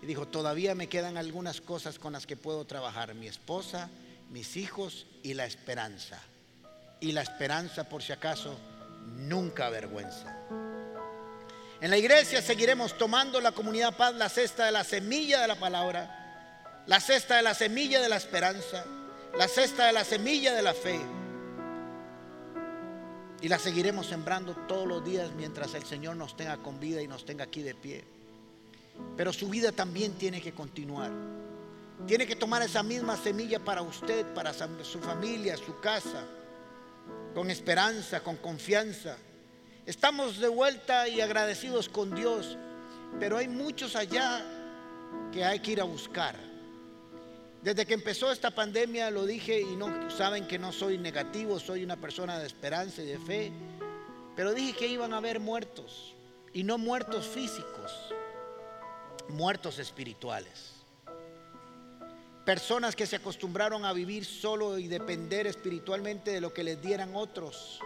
y 0.02 0.08
dijo, 0.08 0.28
todavía 0.28 0.74
me 0.74 0.88
quedan 0.88 1.18
algunas 1.18 1.62
cosas 1.62 2.00
con 2.00 2.14
las 2.14 2.26
que 2.26 2.36
puedo 2.36 2.66
trabajar, 2.66 3.14
mi 3.14 3.28
esposa, 3.28 3.90
mis 4.32 4.58
hijos 4.58 5.06
y 5.22 5.36
la 5.36 5.46
esperanza. 5.46 6.20
Y 7.00 7.12
la 7.12 7.22
esperanza, 7.22 7.88
por 7.88 8.02
si 8.02 8.12
acaso, 8.12 8.58
nunca 9.16 9.68
avergüenza. 9.68 10.36
En 11.82 11.90
la 11.90 11.98
iglesia 11.98 12.44
seguiremos 12.44 12.96
tomando 12.96 13.42
la 13.42 13.54
comunidad 13.54 13.98
paz, 13.98 14.14
la 14.14 14.30
cesta 14.30 14.66
de 14.66 14.72
la 14.72 14.84
semilla 14.84 15.42
de 15.42 15.48
la 15.48 15.56
palabra, 15.56 16.84
la 16.86 17.00
cesta 17.00 17.38
de 17.38 17.42
la 17.42 17.56
semilla 17.56 18.00
de 18.00 18.08
la 18.08 18.18
esperanza, 18.18 18.86
la 19.36 19.48
cesta 19.48 19.88
de 19.88 19.94
la 19.94 20.04
semilla 20.04 20.54
de 20.54 20.62
la 20.62 20.76
fe. 20.76 21.00
Y 23.42 23.48
la 23.48 23.58
seguiremos 23.58 24.06
sembrando 24.06 24.56
todos 24.68 24.88
los 24.88 25.04
días 25.04 25.32
mientras 25.36 25.74
el 25.74 25.84
Señor 25.84 26.18
nos 26.18 26.38
tenga 26.38 26.58
con 26.58 26.80
vida 26.80 27.02
y 27.02 27.08
nos 27.08 27.26
tenga 27.26 27.46
aquí 27.46 27.64
de 27.64 27.74
pie. 27.74 28.04
Pero 29.18 29.34
su 29.34 29.50
vida 29.50 29.72
también 29.72 30.14
tiene 30.14 30.40
que 30.40 30.52
continuar. 30.52 31.12
Tiene 32.06 32.28
que 32.28 32.36
tomar 32.36 32.62
esa 32.62 32.84
misma 32.84 33.18
semilla 33.18 33.58
para 33.58 33.82
usted, 33.82 34.24
para 34.36 34.54
su 34.54 35.00
familia, 35.00 35.58
su 35.58 35.80
casa, 35.80 36.26
con 37.34 37.50
esperanza, 37.50 38.20
con 38.20 38.38
confianza. 38.38 39.18
Estamos 39.86 40.38
de 40.40 40.48
vuelta 40.48 41.08
y 41.08 41.22
agradecidos 41.22 41.90
con 41.90 42.14
Dios, 42.14 42.58
pero 43.20 43.38
hay 43.38 43.48
muchos 43.48 43.96
allá 43.96 44.46
que 45.32 45.44
hay 45.44 45.60
que 45.60 45.72
ir 45.72 45.82
a 45.82 45.86
buscar. 45.86 46.36
Desde 47.64 47.86
que 47.86 47.96
empezó 47.96 48.32
esta 48.32 48.52
pandemia 48.52 49.10
lo 49.10 49.26
dije 49.26 49.60
y 49.60 49.76
no 49.76 50.10
saben 50.12 50.48
que 50.48 50.60
no 50.60 50.72
soy 50.72 50.98
negativo, 50.98 51.60
soy 51.60 51.84
una 51.84 51.96
persona 51.96 52.38
de 52.38 52.46
esperanza 52.46 53.02
y 53.02 53.08
de 53.08 53.20
fe, 53.20 53.52
pero 54.36 54.54
dije 54.54 54.78
que 54.78 54.88
iban 54.88 55.14
a 55.14 55.18
haber 55.18 55.40
muertos 55.40 56.14
y 56.54 56.64
no 56.64 56.78
muertos 56.78 57.28
físicos, 57.28 57.92
muertos 59.30 59.80
espirituales. 59.80 60.74
Personas 62.46 62.96
que 62.96 63.06
se 63.06 63.16
acostumbraron 63.16 63.86
a 63.86 63.94
vivir 63.94 64.26
solo 64.26 64.78
y 64.78 64.88
depender 64.88 65.48
espiritualmente 65.48 66.32
de 66.32 66.42
lo 66.42 66.54
que 66.54 66.64
les 66.64 66.82
dieran 66.82 67.16
otros. 67.16 67.80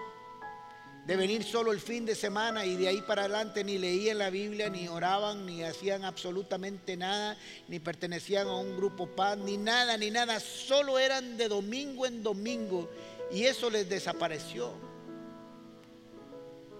De 1.05 1.15
venir 1.15 1.43
solo 1.43 1.71
el 1.71 1.79
fin 1.79 2.03
de 2.03 2.15
semana 2.15 2.65
y 2.65 2.75
de 2.77 2.87
ahí 2.87 3.01
para 3.03 3.23
adelante 3.23 3.63
ni 3.63 3.77
leían 3.77 4.17
la 4.17 4.31
Biblia, 4.31 4.71
ni 4.71 4.87
oraban, 4.87 5.45
ni 5.45 5.63
hacían 5.63 6.03
absolutamente 6.03 6.97
nada, 6.97 7.37
ni 7.67 7.79
pertenecían 7.79 8.47
a 8.47 8.55
un 8.55 8.75
grupo 8.75 9.07
paz, 9.07 9.37
ni 9.37 9.55
nada, 9.55 9.97
ni 9.97 10.09
nada. 10.09 10.39
Solo 10.39 10.97
eran 10.97 11.37
de 11.37 11.47
domingo 11.47 12.07
en 12.07 12.23
domingo 12.23 12.89
y 13.31 13.43
eso 13.43 13.69
les 13.69 13.87
desapareció. 13.87 14.73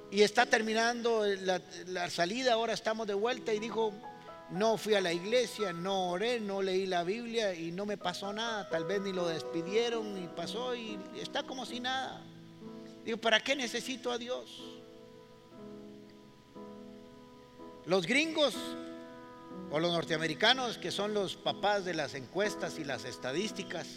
Y 0.10 0.24
está 0.24 0.48
terminando 0.48 1.24
la, 1.26 2.10
salida, 2.10 2.54
ahora 2.54 2.74
estamos 2.74 3.06
de 3.06 3.14
vuelta 3.14 3.54
y 3.54 3.60
dijo, 3.60 3.94
no 4.50 4.78
fui 4.78 4.96
a 4.96 5.02
la 5.02 5.14
iglesia, 5.14 5.72
no 5.72 6.10
oré, 6.10 6.40
no 6.40 6.64
leí 6.64 6.88
la 6.88 7.04
Biblia 7.04 7.54
y 7.54 7.72
no 7.72 7.86
me 7.86 7.98
pasó 7.98 8.34
nada. 8.34 8.68
Tal 8.70 8.86
vez 8.86 9.02
ni 9.02 9.14
lo 9.14 9.28
despidieron 9.28 10.16
ni 10.16 10.28
pasó 10.30 10.74
y 10.74 11.00
está 11.22 11.44
como 11.44 11.64
si 11.66 11.80
nada. 11.80 12.24
Digo, 13.06 13.20
¿para 13.20 13.40
qué 13.40 13.56
necesito 13.56 14.12
a 14.12 14.18
Dios? 14.18 14.64
Los 17.86 18.08
gringos 18.08 18.56
o 19.70 19.80
los 19.80 19.94
norteamericanos, 19.94 20.80
que 20.80 20.90
son 20.90 21.14
los 21.14 21.36
papás 21.36 21.86
de 21.86 21.94
las 21.94 22.16
encuestas 22.16 22.80
y 22.80 22.84
las 22.84 23.06
estadísticas, 23.06 23.88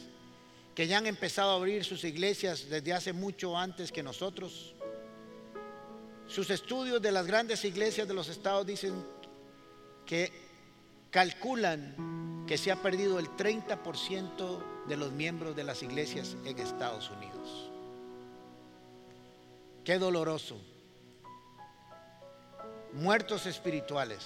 que 0.75 0.87
ya 0.87 0.99
han 0.99 1.07
empezado 1.07 1.53
a 1.53 1.55
abrir 1.55 1.85
sus 1.85 2.05
iglesias 2.05 2.69
desde 2.69 2.93
hace 2.93 3.15
mucho 3.15 3.57
antes 3.57 3.91
que 3.91 4.03
nosotros, 4.03 4.75
sus 6.27 6.51
estudios 6.51 7.01
de 7.01 7.11
las 7.11 7.27
grandes 7.27 7.65
iglesias 7.65 8.07
de 8.07 8.13
los 8.13 8.29
estados 8.29 8.67
dicen 8.67 9.03
que 10.05 10.31
calculan 11.11 12.45
que 12.47 12.59
se 12.59 12.71
ha 12.71 12.83
perdido 12.83 13.19
el 13.19 13.29
30% 13.29 14.87
de 14.87 14.97
los 14.99 15.13
miembros 15.13 15.57
de 15.57 15.65
las 15.65 15.83
iglesias 15.83 16.37
en 16.45 16.59
Estados 16.59 17.11
Unidos. 17.11 17.68
Qué 19.89 19.99
doloroso. 19.99 20.61
Muertos 22.93 23.47
espirituales. 23.47 24.19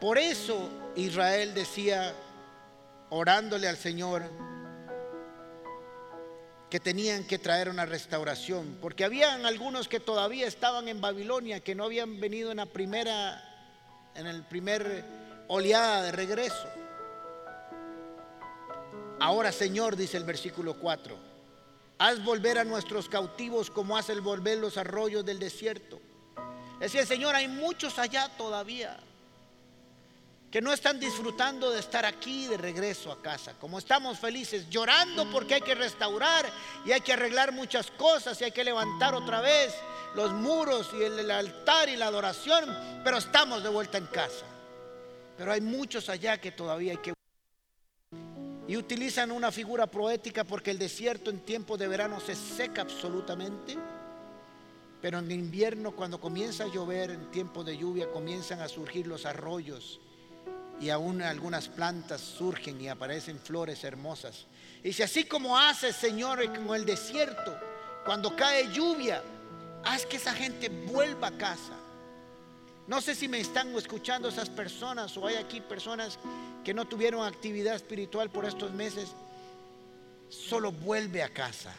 Por 0.00 0.16
eso 0.16 0.70
Israel 0.96 1.52
decía, 1.52 2.14
orándole 3.10 3.68
al 3.68 3.76
Señor, 3.76 4.22
que 6.70 6.80
tenían 6.80 7.26
que 7.26 7.38
traer 7.38 7.68
una 7.68 7.84
restauración, 7.84 8.78
porque 8.80 9.04
habían 9.04 9.44
algunos 9.44 9.88
que 9.88 10.00
todavía 10.00 10.46
estaban 10.46 10.88
en 10.88 11.02
Babilonia, 11.02 11.60
que 11.60 11.74
no 11.74 11.84
habían 11.84 12.20
venido 12.20 12.50
en 12.50 12.56
la 12.56 12.64
primera, 12.64 13.44
en 14.14 14.26
el 14.26 14.42
primer 14.44 15.04
oleada 15.48 16.02
de 16.04 16.12
regreso. 16.12 16.66
Ahora, 19.20 19.52
Señor, 19.52 19.96
dice 19.96 20.16
el 20.16 20.24
versículo 20.24 20.80
4, 20.80 21.37
haz 21.98 22.22
volver 22.22 22.58
a 22.58 22.64
nuestros 22.64 23.08
cautivos 23.08 23.70
como 23.70 23.96
hace 23.96 24.12
el 24.12 24.20
volver 24.20 24.58
los 24.58 24.76
arroyos 24.76 25.24
del 25.24 25.38
desierto. 25.38 26.00
Decía 26.78 27.00
el 27.00 27.06
Señor, 27.06 27.34
hay 27.34 27.48
muchos 27.48 27.98
allá 27.98 28.28
todavía 28.36 28.98
que 30.50 30.62
no 30.62 30.72
están 30.72 30.98
disfrutando 30.98 31.70
de 31.70 31.80
estar 31.80 32.06
aquí 32.06 32.46
de 32.46 32.56
regreso 32.56 33.12
a 33.12 33.20
casa, 33.20 33.52
como 33.60 33.78
estamos 33.78 34.18
felices, 34.18 34.68
llorando 34.70 35.30
porque 35.30 35.56
hay 35.56 35.60
que 35.60 35.74
restaurar 35.74 36.46
y 36.86 36.92
hay 36.92 37.00
que 37.02 37.12
arreglar 37.12 37.52
muchas 37.52 37.90
cosas 37.90 38.40
y 38.40 38.44
hay 38.44 38.52
que 38.52 38.64
levantar 38.64 39.14
otra 39.14 39.40
vez 39.40 39.74
los 40.14 40.32
muros 40.32 40.90
y 40.98 41.02
el, 41.02 41.30
altar 41.30 41.90
y 41.90 41.96
la 41.96 42.06
adoración, 42.06 42.64
pero 43.04 43.18
estamos 43.18 43.62
de 43.62 43.68
vuelta 43.68 43.98
en 43.98 44.06
casa. 44.06 44.46
Pero 45.36 45.52
hay 45.52 45.60
muchos 45.60 46.08
allá 46.08 46.38
que 46.38 46.50
todavía 46.50 46.92
hay 46.92 46.98
que... 46.98 47.17
Y 48.68 48.76
utilizan 48.76 49.32
una 49.32 49.50
figura 49.50 49.86
poética 49.86 50.44
porque 50.44 50.70
el 50.70 50.78
desierto 50.78 51.30
en 51.30 51.40
tiempo 51.40 51.76
de 51.76 51.88
verano 51.88 52.20
se 52.20 52.36
seca 52.36 52.82
absolutamente, 52.82 53.76
pero 55.00 55.18
en 55.18 55.30
invierno 55.30 55.92
cuando 55.92 56.20
comienza 56.20 56.64
a 56.64 56.68
llover, 56.72 57.10
en 57.10 57.30
tiempo 57.30 57.64
de 57.64 57.76
lluvia, 57.78 58.10
comienzan 58.10 58.60
a 58.60 58.68
surgir 58.68 59.06
los 59.06 59.24
arroyos 59.24 60.00
y 60.80 60.90
aún 60.90 61.22
algunas 61.22 61.68
plantas 61.68 62.20
surgen 62.20 62.80
y 62.80 62.88
aparecen 62.88 63.38
flores 63.38 63.82
hermosas. 63.84 64.46
Y 64.84 64.92
si 64.92 65.02
así 65.02 65.24
como 65.24 65.58
hace 65.58 65.92
Señor 65.92 66.40
con 66.64 66.76
el 66.76 66.84
desierto, 66.84 67.58
cuando 68.04 68.36
cae 68.36 68.72
lluvia, 68.72 69.22
haz 69.84 70.06
que 70.06 70.16
esa 70.16 70.34
gente 70.34 70.68
vuelva 70.68 71.28
a 71.28 71.38
casa. 71.38 71.72
No 72.86 73.00
sé 73.00 73.14
si 73.14 73.28
me 73.28 73.40
están 73.40 73.74
escuchando 73.76 74.28
esas 74.28 74.48
personas 74.48 75.16
o 75.16 75.26
hay 75.26 75.36
aquí 75.36 75.60
personas 75.60 76.18
que 76.68 76.74
no 76.74 76.86
tuvieron 76.86 77.26
actividad 77.26 77.76
espiritual 77.76 78.28
por 78.28 78.44
estos 78.44 78.74
meses. 78.74 79.14
Solo 80.28 80.70
vuelve 80.70 81.22
a 81.22 81.30
casa. 81.30 81.74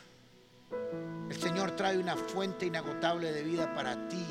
El 1.29 1.39
Señor 1.39 1.75
trae 1.75 1.99
una 1.99 2.15
fuente 2.17 2.65
inagotable 2.65 3.31
de 3.31 3.43
vida 3.43 3.71
para 3.75 4.07
ti 4.07 4.25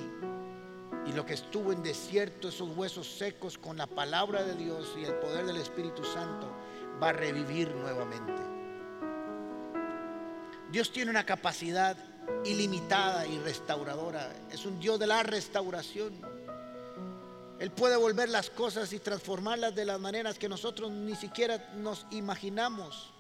y 1.06 1.12
lo 1.12 1.24
que 1.24 1.34
estuvo 1.34 1.70
en 1.70 1.84
desierto, 1.84 2.48
esos 2.48 2.76
huesos 2.76 3.06
secos, 3.06 3.56
con 3.56 3.76
la 3.76 3.86
palabra 3.86 4.42
de 4.42 4.56
Dios 4.56 4.96
y 5.00 5.04
el 5.04 5.14
poder 5.20 5.46
del 5.46 5.58
Espíritu 5.58 6.02
Santo, 6.02 6.52
va 7.00 7.10
a 7.10 7.12
revivir 7.12 7.72
nuevamente. 7.76 8.42
Dios 10.72 10.90
tiene 10.90 11.12
una 11.12 11.24
capacidad 11.24 11.96
ilimitada 12.44 13.28
y 13.28 13.38
restauradora. 13.38 14.34
Es 14.50 14.66
un 14.66 14.80
Dios 14.80 14.98
de 14.98 15.06
la 15.06 15.22
restauración. 15.22 16.14
Él 17.58 17.72
puede 17.72 17.96
volver 17.96 18.28
las 18.28 18.50
cosas 18.50 18.92
y 18.92 19.00
transformarlas 19.00 19.74
de 19.74 19.84
las 19.84 19.98
maneras 19.98 20.38
que 20.38 20.48
nosotros 20.48 20.92
ni 20.92 21.16
siquiera 21.16 21.72
nos 21.76 22.06
imaginamos. 22.10 23.12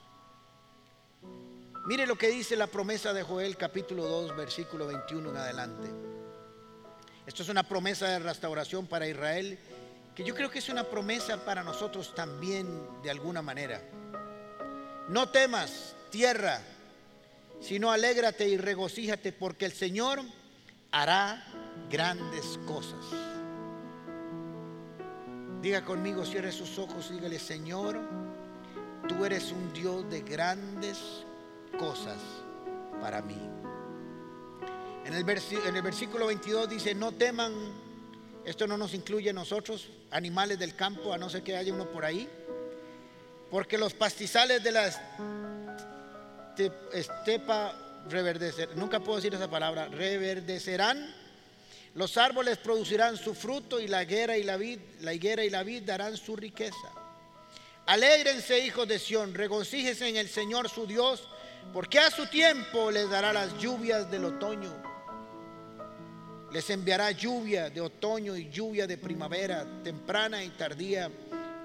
Mire 1.86 2.06
lo 2.06 2.16
que 2.16 2.28
dice 2.28 2.54
la 2.54 2.68
promesa 2.68 3.12
de 3.12 3.22
Joel 3.22 3.56
capítulo 3.56 4.04
2 4.04 4.36
versículo 4.36 4.86
21 4.86 5.30
en 5.30 5.36
adelante. 5.36 5.88
Esto 7.26 7.42
es 7.42 7.48
una 7.48 7.62
promesa 7.62 8.08
de 8.08 8.20
restauración 8.20 8.86
para 8.86 9.08
Israel, 9.08 9.58
que 10.14 10.24
yo 10.24 10.34
creo 10.34 10.50
que 10.50 10.60
es 10.60 10.68
una 10.68 10.84
promesa 10.84 11.44
para 11.44 11.62
nosotros 11.62 12.14
también 12.14 12.68
de 13.02 13.10
alguna 13.10 13.42
manera. 13.42 13.82
No 15.08 15.30
temas, 15.30 15.94
tierra, 16.10 16.60
sino 17.60 17.90
alégrate 17.90 18.48
y 18.48 18.56
regocíjate, 18.56 19.32
porque 19.32 19.66
el 19.66 19.72
Señor 19.72 20.20
hará 20.90 21.44
grandes 21.90 22.58
cosas. 22.66 23.04
Diga 25.62 25.84
conmigo, 25.84 26.24
cierre 26.24 26.52
sus 26.52 26.78
ojos 26.78 27.08
y 27.10 27.14
dígale, 27.14 27.38
Señor, 27.38 27.98
tú 29.08 29.24
eres 29.24 29.50
un 29.50 29.72
Dios 29.72 30.08
de 30.08 30.20
grandes 30.20 30.98
cosas 31.78 32.18
para 33.00 33.22
mí. 33.22 33.38
En 35.04 35.14
el, 35.14 35.24
versículo 35.24 36.26
22 36.26 36.68
dice, 36.68 36.94
no 36.94 37.12
teman, 37.12 37.52
esto 38.44 38.66
no 38.66 38.76
nos 38.76 38.92
incluye 38.92 39.30
a 39.30 39.32
nosotros, 39.32 39.88
animales 40.10 40.58
del 40.58 40.76
campo, 40.76 41.12
a 41.12 41.18
no 41.18 41.30
ser 41.30 41.42
que 41.42 41.56
haya 41.56 41.72
uno 41.72 41.86
por 41.86 42.04
ahí, 42.04 42.28
porque 43.50 43.78
los 43.78 43.94
pastizales 43.94 44.62
de 44.62 44.70
la 44.70 44.90
estepa 46.92 48.04
reverdecerán, 48.08 48.78
nunca 48.78 49.00
puedo 49.00 49.16
decir 49.16 49.34
esa 49.34 49.48
palabra, 49.48 49.88
reverdecerán, 49.88 51.14
los 51.98 52.16
árboles 52.16 52.56
producirán 52.56 53.18
su 53.18 53.34
fruto 53.34 53.78
y 53.78 53.88
la 53.88 54.02
higuera 54.02 54.38
y 54.38 54.44
la 54.44 54.56
vid, 54.56 54.78
la 55.00 55.12
higuera 55.12 55.44
y 55.44 55.50
la 55.50 55.62
vid 55.62 55.82
darán 55.82 56.16
su 56.16 56.34
riqueza. 56.34 56.92
Alégrense, 57.84 58.64
hijos 58.64 58.88
de 58.88 58.98
Sión, 58.98 59.34
regocíjense 59.34 60.08
en 60.08 60.16
el 60.16 60.28
Señor 60.28 60.70
su 60.70 60.86
Dios, 60.86 61.28
porque 61.72 61.98
a 61.98 62.10
su 62.10 62.26
tiempo 62.26 62.90
les 62.90 63.10
dará 63.10 63.32
las 63.34 63.58
lluvias 63.58 64.10
del 64.10 64.24
otoño 64.24 64.88
les 66.52 66.70
enviará 66.70 67.10
lluvia 67.10 67.68
de 67.68 67.80
otoño 67.80 68.34
y 68.36 68.48
lluvia 68.48 68.86
de 68.86 68.96
primavera, 68.96 69.66
temprana 69.82 70.42
y 70.42 70.48
tardía, 70.50 71.10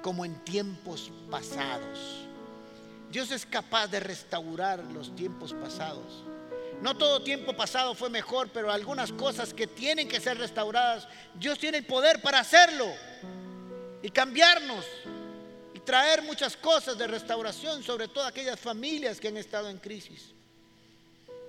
como 0.02 0.26
en 0.26 0.43
tiempos 0.43 1.10
pasados. 1.32 2.28
Dios 3.10 3.32
es 3.32 3.46
capaz 3.46 3.88
de 3.88 4.02
restaurar 4.02 4.84
los 4.84 5.15
tiempos 5.15 5.54
pasados. 5.54 6.26
No 6.84 6.96
todo 6.96 7.24
tiempo 7.24 7.54
pasado 7.54 7.96
fue 7.96 8.10
mejor, 8.10 8.50
pero 8.54 8.72
algunas 8.72 9.12
cosas 9.12 9.54
que 9.54 9.65
tienen 9.65 10.08
que 10.08 10.19
ser 10.19 10.38
restauradas, 10.38 11.08
Dios 11.34 11.58
tiene 11.58 11.80
el 11.80 11.86
poder 11.86 12.22
para 12.22 12.39
hacerlo 12.39 12.86
y 14.02 14.10
cambiarnos 14.10 14.86
y 15.74 15.80
traer 15.80 16.22
muchas 16.22 16.56
cosas 16.58 16.98
de 16.98 17.08
restauración, 17.08 17.82
sobre 17.82 18.08
todo 18.08 18.26
aquellas 18.26 18.60
familias 18.60 19.19
que 19.19 19.30
han 19.30 19.38
estado 19.38 19.69
en 19.69 19.78
crisis. 19.78 20.34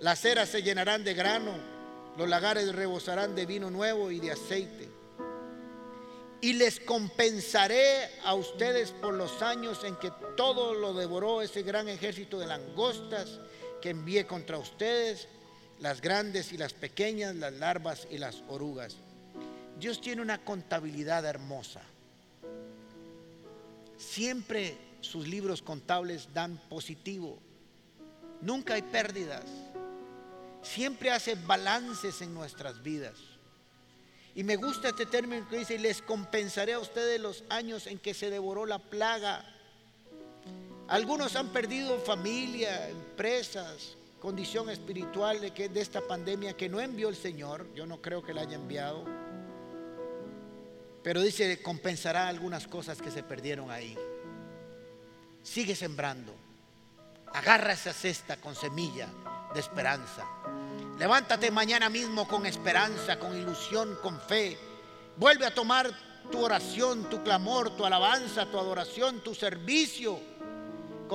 Las 0.01 0.25
eras 0.25 0.49
se 0.49 0.63
llenarán 0.63 1.05
de 1.05 1.13
grano 1.13 1.75
los 2.17 2.29
lagares 2.29 2.73
rebosarán 2.75 3.35
de 3.35 3.47
vino 3.47 3.71
nuevo 3.71 4.11
y 4.11 4.21
de 4.21 4.33
aceite. 4.33 4.89
Y 6.41 6.53
les 6.53 6.79
compensaré 6.79 8.21
a 8.23 8.35
ustedes 8.35 8.93
por 8.93 9.15
los 9.15 9.43
años 9.43 9.83
en 9.83 9.97
que 9.97 10.13
todo 10.37 10.75
lo 10.75 10.93
devoró 10.93 11.43
ese 11.43 11.63
gran 11.63 11.89
ejército 11.89 12.39
de 12.39 12.47
langostas 12.47 13.41
que 13.85 13.91
envié 13.91 14.27
contra 14.27 14.57
ustedes, 14.57 15.29
las 15.79 16.01
grandes 16.01 16.53
y 16.53 16.57
las 16.57 16.73
pequeñas, 16.73 17.37
las 17.37 17.53
larvas 17.53 18.09
y 18.11 18.17
las 18.17 18.43
orugas. 18.49 18.97
Dios 19.79 20.01
tiene 20.01 20.23
una 20.23 20.43
contabilidad 20.43 21.25
hermosa. 21.25 21.83
Siempre 23.99 24.79
sus 25.03 25.29
libros 25.29 25.61
contables 25.61 26.33
dan 26.33 26.57
positivo. 26.69 27.39
Nunca 28.41 28.75
hay 28.75 28.83
pérdidas 28.83 29.45
siempre 30.65 31.11
hace 31.11 31.35
balances 31.35 32.21
en 32.23 32.35
nuestras 32.35 32.83
vidas. 32.83 33.15
Y 34.35 34.43
me 34.43 34.57
gusta 34.57 34.89
este 34.89 35.07
término 35.07 35.49
que 35.49 35.59
dice, 35.59 35.79
les 35.79 36.03
compensaré 36.03 36.73
a 36.73 36.81
ustedes 36.81 37.21
los 37.21 37.45
años 37.51 37.87
en 37.87 37.99
que 37.99 38.15
se 38.15 38.31
devoró 38.31 38.67
la 38.67 38.79
plaga. 38.81 39.45
Algunos 40.89 41.35
han 41.35 41.49
perdido 41.49 41.99
familia, 41.99 42.91
empresas, 42.91 43.97
condición 44.21 44.69
espiritual 44.69 45.41
de, 45.41 45.53
que, 45.53 45.71
de 45.71 45.81
esta 45.81 46.03
pandemia 46.03 46.57
que 46.57 46.69
no 46.69 46.81
envió 46.81 47.09
el 47.09 47.17
Señor. 47.17 47.67
Yo 47.75 47.87
no 47.87 48.03
creo 48.03 48.23
que 48.23 48.35
la 48.35 48.43
haya 48.43 48.57
enviado. 48.57 49.05
Pero 51.03 51.23
dice, 51.23 51.63
compensará 51.63 52.29
algunas 52.29 52.67
cosas 52.67 53.01
que 53.01 53.11
se 53.11 53.23
perdieron 53.23 53.71
ahí. 53.71 53.97
Sigue 55.43 55.75
sembrando. 55.75 56.35
Agarra 57.33 57.73
esa 57.73 57.93
cesta 57.93 58.37
con 58.37 58.55
semilla 58.55 59.09
de 59.55 59.61
esperanza. 59.61 60.27
Levántate 60.99 61.51
mañana 61.51 61.89
mismo 61.89 62.29
con 62.29 62.45
esperanza, 62.45 63.19
con 63.19 63.37
ilusión, 63.37 63.99
con 64.03 64.21
fe. 64.21 64.59
Vuelve 65.17 65.47
a 65.47 65.55
tomar 65.55 65.91
tu 66.31 66.43
oración, 66.43 67.09
tu 67.09 67.23
clamor, 67.23 67.75
tu 67.77 67.85
alabanza, 67.85 68.47
tu 68.47 68.59
adoración, 68.59 69.21
tu 69.21 69.35
servicio 69.35 70.34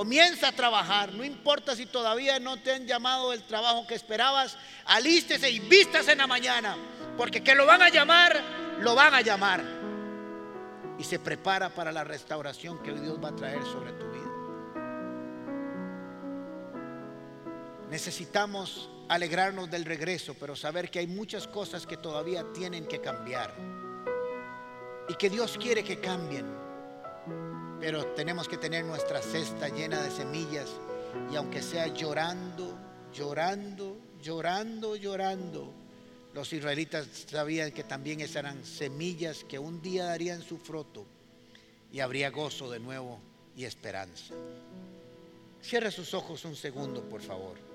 Comienza 0.00 0.48
a 0.48 0.52
trabajar, 0.52 1.12
no 1.12 1.22
importa 1.22 1.76
si 1.76 1.84
todavía 1.84 2.40
no 2.40 2.56
te 2.56 2.72
han 2.72 2.86
llamado 2.86 3.34
el 3.34 3.42
trabajo 3.42 3.86
que 3.86 3.94
esperabas, 3.94 4.56
alístese 4.86 5.50
y 5.50 5.60
vístase 5.60 6.12
en 6.12 6.18
la 6.18 6.26
mañana, 6.26 6.74
porque 7.18 7.42
que 7.42 7.54
lo 7.54 7.66
van 7.66 7.82
a 7.82 7.90
llamar, 7.90 8.40
lo 8.80 8.94
van 8.94 9.12
a 9.12 9.20
llamar. 9.20 9.62
Y 10.98 11.04
se 11.04 11.18
prepara 11.18 11.68
para 11.68 11.92
la 11.92 12.02
restauración 12.02 12.82
que 12.82 12.94
Dios 12.94 13.22
va 13.22 13.28
a 13.28 13.36
traer 13.36 13.62
sobre 13.62 13.92
tu 13.92 14.06
vida. 14.10 14.32
Necesitamos 17.90 18.88
alegrarnos 19.06 19.70
del 19.70 19.84
regreso, 19.84 20.34
pero 20.40 20.56
saber 20.56 20.90
que 20.90 21.00
hay 21.00 21.08
muchas 21.08 21.46
cosas 21.46 21.86
que 21.86 21.98
todavía 21.98 22.42
tienen 22.54 22.86
que 22.86 23.02
cambiar 23.02 23.54
y 25.10 25.14
que 25.16 25.28
Dios 25.28 25.58
quiere 25.60 25.84
que 25.84 26.00
cambien. 26.00 26.59
Pero 27.80 28.04
tenemos 28.08 28.46
que 28.46 28.58
tener 28.58 28.84
nuestra 28.84 29.22
cesta 29.22 29.68
llena 29.68 30.02
de 30.02 30.10
semillas 30.10 30.68
y 31.32 31.36
aunque 31.36 31.62
sea 31.62 31.86
llorando, 31.88 32.76
llorando, 33.12 33.96
llorando, 34.22 34.96
llorando, 34.96 35.72
los 36.34 36.52
israelitas 36.52 37.08
sabían 37.28 37.72
que 37.72 37.82
también 37.82 38.20
esas 38.20 38.36
eran 38.36 38.64
semillas 38.64 39.44
que 39.44 39.58
un 39.58 39.80
día 39.82 40.04
darían 40.04 40.42
su 40.42 40.58
fruto 40.58 41.06
y 41.92 42.00
habría 42.00 42.30
gozo 42.30 42.70
de 42.70 42.78
nuevo 42.78 43.18
y 43.56 43.64
esperanza. 43.64 44.34
Cierre 45.62 45.90
sus 45.90 46.14
ojos 46.14 46.44
un 46.44 46.56
segundo, 46.56 47.02
por 47.02 47.20
favor. 47.20 47.69